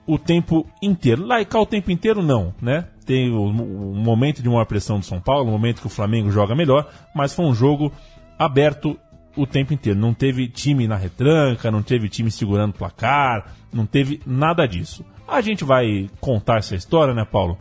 [0.07, 1.27] o tempo inteiro.
[1.27, 2.87] Lá e cá o tempo inteiro não, né?
[3.05, 6.31] Tem o, o momento de maior pressão do São Paulo, o momento que o Flamengo
[6.31, 7.93] joga melhor, mas foi um jogo
[8.39, 8.99] aberto
[9.37, 9.99] o tempo inteiro.
[9.99, 15.05] Não teve time na retranca, não teve time segurando o placar, não teve nada disso.
[15.29, 17.59] A gente vai contar essa história, né, Paulo?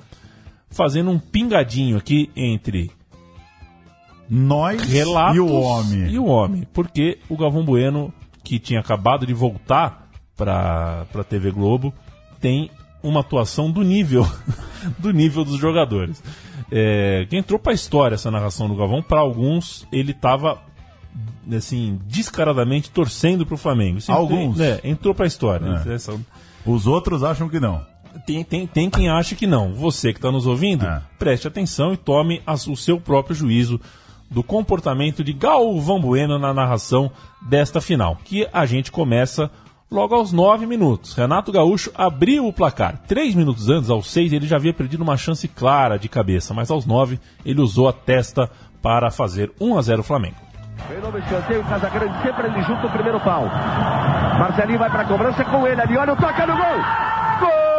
[0.69, 2.91] Fazendo um pingadinho aqui entre
[4.29, 6.07] Nós relatos e o homem.
[6.09, 6.67] E o homem.
[6.73, 8.13] Porque o Galvão Bueno,
[8.43, 11.93] que tinha acabado de voltar para a TV Globo,
[12.39, 12.69] tem
[13.01, 14.27] uma atuação do nível
[14.99, 16.21] do nível dos jogadores.
[16.71, 20.59] É, que entrou para a história essa narração do Galvão, para alguns ele estava
[21.53, 23.97] assim descaradamente torcendo para o Flamengo.
[23.97, 24.59] Isso Alguns.
[24.59, 25.83] é, entrou para a história.
[25.85, 25.93] É.
[25.93, 26.17] Essa-
[26.65, 27.85] Os outros acham que não.
[28.25, 29.73] tem, tem, tem quem acha que não.
[29.73, 31.01] Você que está nos ouvindo, É.
[31.19, 33.79] preste atenção e tome a- o seu próprio juízo
[34.31, 37.11] do comportamento de Galvão Bueno na narração
[37.47, 39.51] desta final, que a gente começa
[39.91, 41.13] logo aos nove minutos.
[41.13, 43.03] Renato Gaúcho abriu o placar.
[43.07, 46.71] Três minutos antes, aos seis, ele já havia perdido uma chance clara de cabeça, mas
[46.71, 48.49] aos nove ele usou a testa
[48.81, 50.35] para fazer 1 a 0 Flamengo.
[50.89, 53.49] Vem novo escanteio, Casagrande sempre ele junto o primeiro pau.
[54.39, 56.77] Marcelinho vai pra cobrança com ele ali, olha o toca no gol!
[57.39, 57.74] Gol!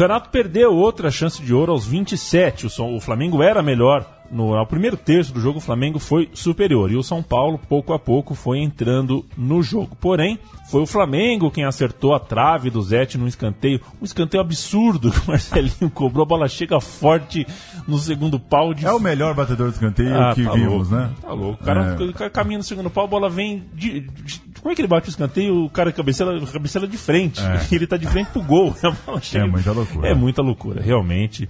[0.00, 2.66] Renato perdeu outra chance de ouro aos 27.
[2.66, 4.06] O, Flamengo era melhor.
[4.30, 6.90] No, primeiro terço do jogo, o Flamengo foi superior.
[6.92, 9.96] E o São Paulo, pouco a pouco, foi entrando no jogo.
[10.00, 10.38] Porém,
[10.70, 13.80] foi o Flamengo quem acertou a trave do Zete no escanteio.
[14.00, 16.22] Um escanteio absurdo que o Marcelinho cobrou.
[16.22, 17.44] A bola chega forte
[17.88, 18.72] no segundo pau.
[18.72, 18.86] De...
[18.86, 21.10] É o melhor batedor de escanteio Ah, que tá vimos, louco, né?
[21.20, 21.62] Tá louco.
[21.62, 22.30] O cara, É.
[22.30, 23.64] caminha no segundo pau, a bola vem.
[23.74, 25.64] De, de- como é que ele bate o escanteio?
[25.64, 27.40] O cara cabeceira, cabeceira de frente.
[27.42, 27.66] É.
[27.74, 28.74] Ele tá de frente pro gol.
[29.22, 30.08] Chega- É muita loucura.
[30.08, 31.48] É muita loucura, realmente.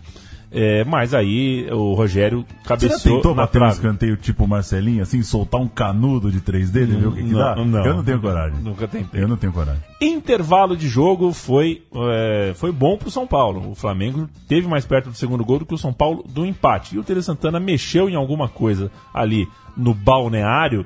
[0.53, 5.23] É, mas aí o Rogério Você já cabeceou tentou bater um escanteio tipo Marcelinho, assim,
[5.23, 7.55] soltar um canudo de três dedos e ver o que, que dá?
[7.55, 7.87] Não, não.
[7.87, 8.59] Eu não tenho coragem.
[8.61, 9.23] Nunca tentei.
[9.23, 9.81] Eu não tenho coragem.
[10.01, 13.71] Intervalo de jogo foi, é, foi bom pro São Paulo.
[13.71, 16.97] O Flamengo teve mais perto do segundo gol do que o São Paulo do empate.
[16.97, 19.47] E o Tere Santana mexeu em alguma coisa ali
[19.77, 20.85] no balneário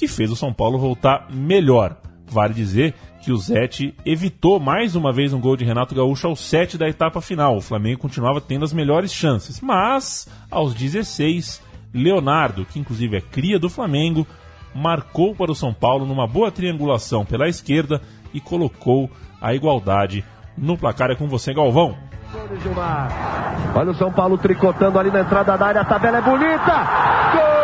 [0.00, 1.94] que fez o São Paulo voltar melhor.
[2.26, 6.40] Vale dizer que o Zete evitou mais uma vez um gol de Renato Gaúcho aos
[6.40, 7.58] 7 da etapa final.
[7.58, 9.60] O Flamengo continuava tendo as melhores chances.
[9.60, 11.60] Mas, aos 16,
[11.92, 14.26] Leonardo, que inclusive é cria do Flamengo,
[14.74, 18.00] marcou para o São Paulo numa boa triangulação pela esquerda
[18.32, 20.24] e colocou a igualdade
[20.56, 21.10] no placar.
[21.10, 21.94] É com você, Galvão.
[23.74, 26.86] Olha o São Paulo tricotando ali na entrada da área, a tabela é bonita.
[27.34, 27.59] Gol!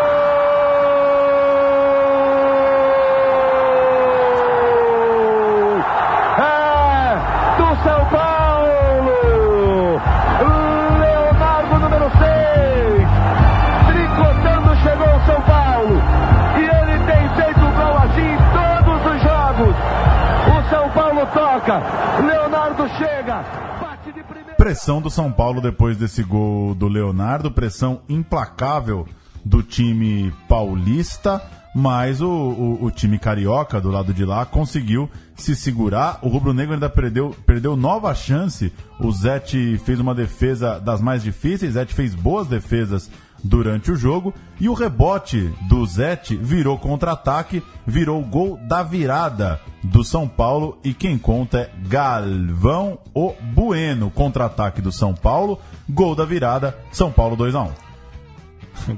[21.76, 22.22] Toca.
[22.22, 23.42] Leonardo chega.
[23.80, 24.54] Bate de primeira.
[24.54, 29.06] Pressão do São Paulo depois desse gol do Leonardo, pressão implacável
[29.44, 31.40] do time paulista,
[31.74, 36.18] mas o, o, o time carioca do lado de lá conseguiu se segurar.
[36.22, 38.72] O Rubro Negro ainda perdeu, perdeu nova chance.
[38.98, 43.10] O Zete fez uma defesa das mais difíceis, Zete fez boas defesas
[43.42, 50.02] durante o jogo e o rebote do Zete virou contra-ataque, virou gol da virada do
[50.02, 56.24] São Paulo e quem conta é Galvão o Bueno, contra-ataque do São Paulo, gol da
[56.24, 57.70] virada, São Paulo 2 a 1.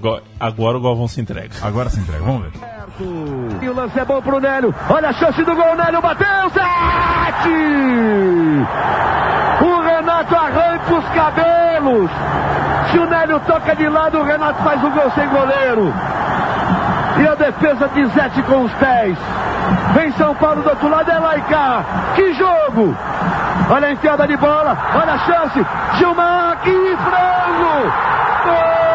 [0.01, 1.55] Go- Agora o Galvão se entrega.
[1.63, 2.53] Agora se entrega, vamos ver.
[3.63, 4.75] E o lance é bom pro Nélio.
[4.91, 5.77] Olha a chance do gol.
[5.77, 6.51] Nélio bateu.
[6.51, 7.49] Sete!
[9.65, 12.11] O Renato arranca os cabelos.
[12.91, 15.93] Se o Nélio toca de lado, o Renato faz o gol sem goleiro.
[17.19, 19.17] E a defesa de Zete com os pés.
[19.95, 21.85] Vem São Paulo do outro lado, é lá e cá.
[22.15, 22.97] Que jogo!
[23.71, 25.67] Olha a enfiada de bola, olha a chance.
[25.95, 27.93] Gilmar, que frango!
[28.45, 28.88] Gol!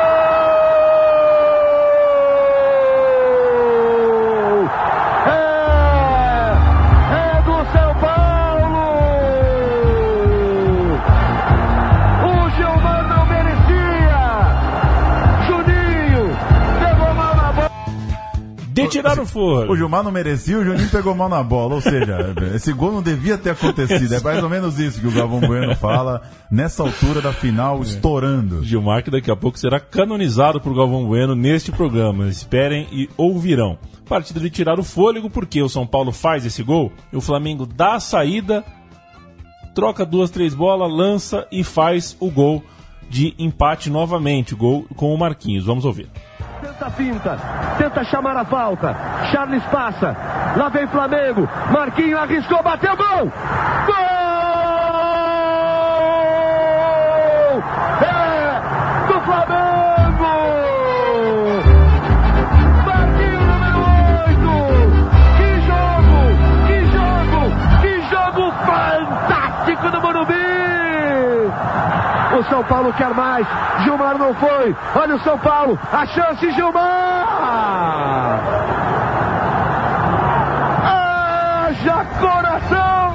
[18.93, 19.71] De tirar o forno.
[19.71, 21.75] O Gilmar não merecia, o Juninho pegou mal na bola.
[21.75, 24.13] Ou seja, esse gol não devia ter acontecido.
[24.13, 26.21] É mais ou menos isso que o Galvão Bueno fala
[26.51, 28.63] nessa altura da final, estourando.
[28.63, 32.27] Gilmar que daqui a pouco será canonizado por Galvão Bueno neste programa.
[32.27, 33.77] Esperem e ouvirão.
[34.07, 37.65] Partida de tirar o fôlego, porque o São Paulo faz esse gol, e o Flamengo
[37.65, 38.63] dá a saída,
[39.73, 42.63] troca duas, três bolas, lança e faz o gol
[43.13, 45.65] de empate novamente, gol com o Marquinhos.
[45.65, 46.09] Vamos ouvir.
[46.59, 47.37] Tenta a finta,
[47.77, 48.95] tenta chamar a falta.
[49.31, 50.17] Charles passa.
[50.57, 51.47] Lá vem Flamengo.
[51.71, 53.31] Marquinho arriscou, bateu gol!
[53.85, 54.22] Gol!
[72.43, 73.47] O São Paulo quer mais.
[73.83, 74.75] Gilmar não foi.
[74.95, 75.79] Olha o São Paulo.
[75.91, 76.83] A chance, Gilmar!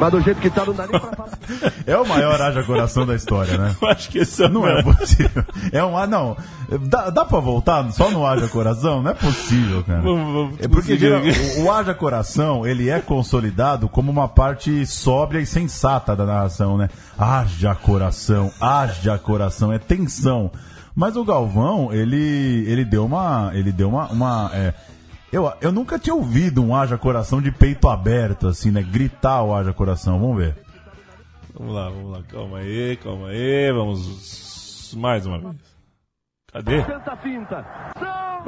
[0.01, 1.11] Mas do jeito que tá, não dá nem pra.
[1.87, 3.75] É o maior haja coração da história, né?
[3.81, 5.45] Eu acho que esse é Não é possível.
[5.73, 5.97] É um.
[5.97, 6.37] Ah, não.
[6.83, 9.03] Dá, dá pra voltar só no haja coração?
[9.03, 10.01] Não é possível, cara.
[10.03, 11.23] Vamos- vamos É porque geral-
[11.59, 16.77] o, o haja coração, ele é consolidado como uma parte sóbria e sensata da narração,
[16.77, 16.89] né?
[17.19, 20.51] Haja coração, haja coração, é tensão.
[20.95, 23.51] Mas o Galvão, ele, ele deu uma.
[23.55, 24.07] Ele deu uma.
[24.09, 24.75] uma é,
[25.33, 28.83] eu, eu nunca tinha ouvido um haja coração de peito aberto, assim, né?
[28.83, 30.19] Gritar o haja coração.
[30.19, 30.57] Vamos ver.
[31.55, 32.23] Vamos lá, vamos lá.
[32.29, 33.73] Calma aí, calma aí.
[33.73, 35.57] Vamos mais uma vez.
[36.53, 36.83] Cadê?
[37.23, 37.67] Finta.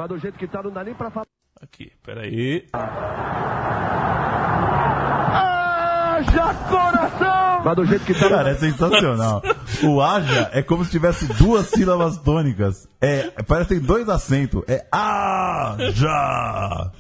[0.09, 1.27] Do jeito que tá, não dá nem pra falar.
[1.61, 2.67] Aqui, peraí.
[6.29, 7.63] Haja coração!
[7.65, 9.43] Mas do jeito que tá, Cara, é sensacional.
[9.85, 12.89] O haja é como se tivesse duas sílabas tônicas.
[13.01, 14.63] É, parece que tem dois acentos.
[14.69, 16.91] É haja.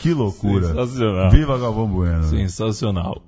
[0.00, 0.68] Que loucura.
[0.68, 1.30] Sensacional.
[1.30, 2.24] Viva Galvão Bueno.
[2.24, 3.22] Sensacional.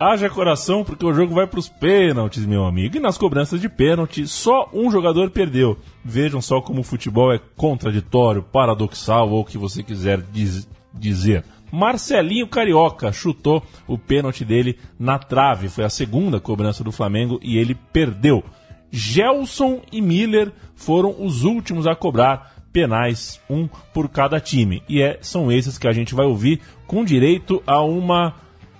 [0.00, 2.96] Haja coração, porque o jogo vai para os pênaltis, meu amigo.
[2.96, 5.76] E nas cobranças de pênalti, só um jogador perdeu.
[6.04, 11.42] Vejam só como o futebol é contraditório, paradoxal ou o que você quiser diz- dizer.
[11.70, 15.68] Marcelinho Carioca chutou o pênalti dele na trave.
[15.68, 18.42] Foi a segunda cobrança do Flamengo e ele perdeu.
[18.90, 24.82] Gelson e Miller foram os últimos a cobrar penais, um por cada time.
[24.88, 28.34] E é, são esses que a gente vai ouvir com direito a uma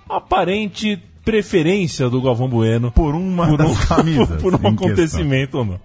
[0.09, 4.41] aparente preferência do Galvão Bueno Por uma por um, das camisas.
[4.41, 5.80] por um acontecimento ou não.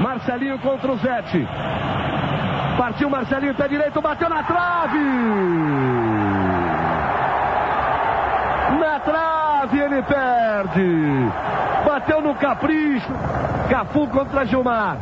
[0.00, 1.38] Marcelinho contra o Zete.
[2.76, 4.98] Partiu Marcelinho, pé direito, bateu na trave!
[8.80, 11.32] Na trave ele perde!
[11.84, 13.12] Bateu no capricho.
[13.70, 14.96] Cafu contra Gilmar.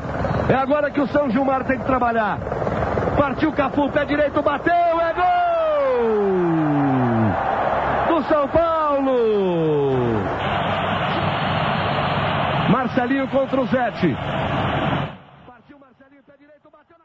[0.48, 2.38] É agora que o São Gilmar tem que trabalhar.
[3.16, 5.22] Partiu Cafu, pé direito, bateu, é gol!
[8.08, 10.22] Do São Paulo!
[12.70, 14.16] Marcelinho contra o Zete.
[15.46, 17.04] Partiu Marcelinho, pé direito, bateu na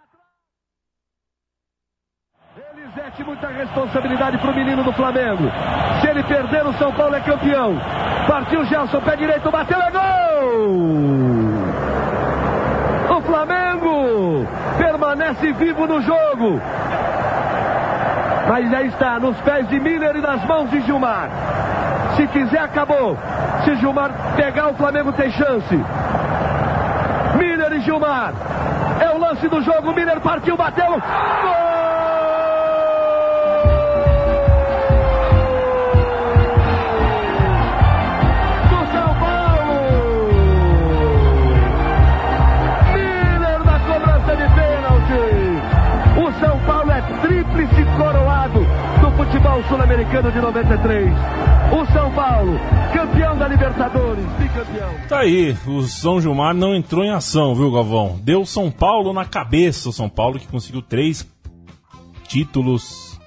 [2.97, 5.51] Elisete, muita responsabilidade pro menino do Flamengo.
[6.01, 7.79] Se ele perder, o São Paulo é campeão.
[8.27, 10.87] Partiu Gelson, pé direito, bateu, é gol!
[13.15, 14.47] O Flamengo
[14.79, 16.59] permanece vivo no jogo.
[18.49, 21.29] Mas já está nos pés de Miller e nas mãos de Gilmar.
[22.15, 23.15] Se quiser, acabou.
[23.63, 25.85] Se Gilmar pegar, o Flamengo tem chance.
[27.37, 28.33] Miller e Gilmar.
[28.99, 29.93] É o lance do jogo.
[29.93, 30.89] Miller partiu, bateu.
[30.89, 31.66] Gol!
[49.27, 51.11] Futebol sul-americano de 93.
[51.73, 52.57] O São Paulo,
[52.93, 54.89] campeão da Libertadores, bicampeão.
[55.09, 58.17] Tá aí, o São Gilmar não entrou em ação, viu, Galvão?
[58.23, 61.27] Deu São Paulo na cabeça, o São Paulo que conseguiu três
[62.25, 63.19] títulos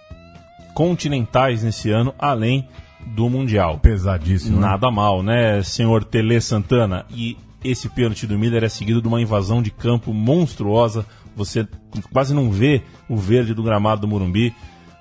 [0.75, 2.67] continentais nesse ano, além
[3.07, 3.79] do Mundial.
[3.79, 4.59] Pesadíssimo.
[4.59, 4.69] né?
[4.69, 7.05] Nada mal, né, senhor Tele Santana?
[7.11, 11.05] E esse pênalti do Miller é seguido de uma invasão de campo monstruosa.
[11.37, 11.69] Você
[12.11, 14.55] quase não vê o verde do gramado do Morumbi.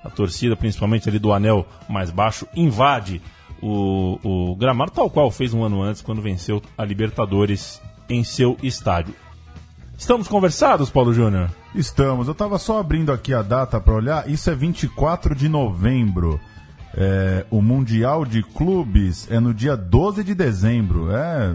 [0.04, 3.20] A torcida, principalmente ali do anel mais baixo, invade
[3.62, 8.56] o, o gramado, tal qual fez um ano antes, quando venceu a Libertadores em seu
[8.62, 9.14] estádio.
[9.96, 11.50] Estamos conversados, Paulo Júnior?
[11.74, 12.26] Estamos.
[12.26, 14.28] Eu tava só abrindo aqui a data para olhar.
[14.30, 16.40] Isso é 24 de novembro.
[16.94, 21.14] É, o Mundial de Clubes é no dia 12 de dezembro.
[21.14, 21.54] É,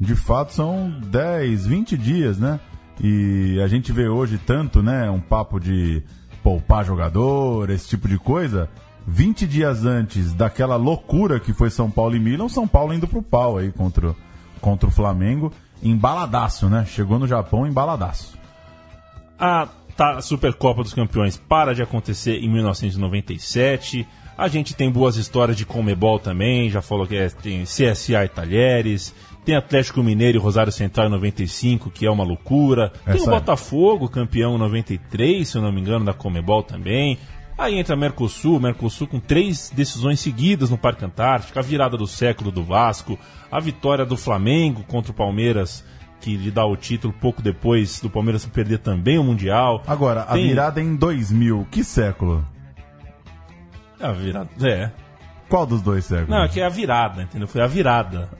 [0.00, 2.58] de fato são 10, 20 dias, né?
[3.00, 6.02] E a gente vê hoje tanto, né, um papo de
[6.42, 8.68] poupar jogador, esse tipo de coisa.
[9.06, 13.22] 20 dias antes daquela loucura que foi São Paulo e Milan, São Paulo indo pro
[13.22, 14.14] pau aí contra,
[14.60, 15.52] contra o Flamengo.
[15.82, 16.86] Embaladaço, né?
[16.86, 18.38] Chegou no Japão embaladaço.
[19.38, 24.06] A tá, Supercopa dos Campeões para de acontecer em 1997.
[24.38, 28.28] A gente tem boas histórias de Comebol também, já falou que é, tem CSA e
[28.28, 29.14] Talheres,
[29.44, 32.92] tem Atlético Mineiro e Rosário Central em 95, que é uma loucura.
[33.04, 33.38] Tem Essa o é.
[33.38, 37.18] Botafogo, campeão em 93, se eu não me engano, da Comebol também.
[37.58, 42.50] Aí entra Mercosul, Mercosul com três decisões seguidas no Parque Antártico, a virada do século
[42.50, 43.18] do Vasco,
[43.50, 45.84] a vitória do Flamengo contra o Palmeiras,
[46.20, 49.82] que lhe dá o título pouco depois do Palmeiras perder também o Mundial.
[49.86, 52.44] Agora, a Tem- virada em 2000, que século?
[54.00, 54.48] A virada.
[54.62, 54.90] É.
[55.48, 56.30] Qual dos dois séculos?
[56.30, 57.46] Não, é que é a virada, entendeu?
[57.46, 58.30] Foi a virada.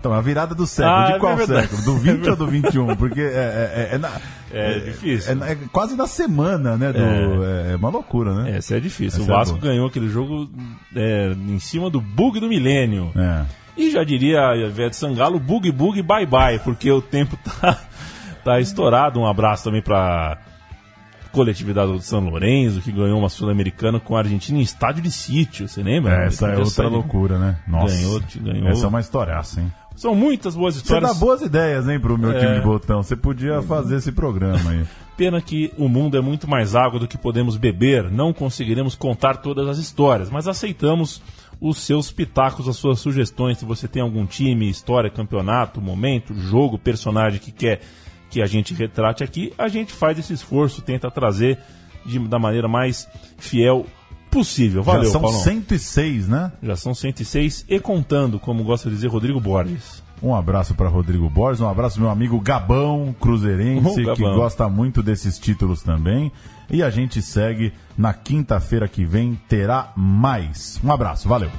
[0.00, 0.96] Então, a virada do século.
[0.96, 1.82] Ah, de qual é século?
[1.82, 2.96] Do 20 ou do 21?
[2.96, 4.10] Porque é, é, é, é na-
[4.50, 5.42] É, difícil.
[5.44, 6.90] é- é quase na semana, né?
[6.90, 7.72] Do, é.
[7.72, 8.56] é uma loucura, né?
[8.56, 9.20] Essa é difícil.
[9.22, 10.48] Essa o é Vasco ganhou aquele jogo
[10.96, 13.12] é, em cima do bug do milênio.
[13.14, 13.44] É.
[13.76, 17.78] E já diria a Ivete Sangalo, bug bug bye bye, porque o tempo tá,
[18.42, 19.20] tá estourado.
[19.20, 20.38] Um abraço também pra
[21.30, 25.68] coletividade do São Lourenço, que ganhou uma Sul-Americana com a Argentina em estádio de sítio,
[25.68, 26.24] você lembra?
[26.24, 27.56] É, essa é outra loucura, né?
[27.68, 27.94] Nossa.
[27.94, 28.68] Ganhou, ganhou.
[28.68, 29.72] Essa é uma historiaça, hein?
[30.00, 31.12] São muitas boas Você histórias.
[31.12, 32.38] dá boas ideias, hein, pro meu É.
[32.40, 33.02] time de botão.
[33.02, 34.84] Você podia fazer esse programa aí.
[35.14, 38.10] Pena que o mundo é muito mais água do que podemos beber.
[38.10, 41.20] Não conseguiremos contar todas as histórias, mas aceitamos
[41.60, 43.58] os seus pitacos, as suas sugestões.
[43.58, 47.82] Se você tem algum time, história, campeonato, momento, jogo, personagem que quer
[48.30, 51.58] que a gente retrate aqui, a gente faz esse esforço, tenta trazer
[52.06, 53.84] de- da maneira mais fiel
[54.30, 54.82] possível.
[54.82, 55.40] Valeu, Já são Paulão.
[55.40, 56.52] 106, né?
[56.62, 60.02] Já são 106 e contando, como gosta de dizer Rodrigo Borges.
[60.22, 64.14] Um abraço para Rodrigo Borges, um abraço meu amigo Gabão, cruzeirense, Gabão.
[64.16, 66.30] que gosta muito desses títulos também.
[66.70, 70.78] E a gente segue na quinta-feira que vem, terá mais.
[70.84, 71.50] Um abraço, valeu.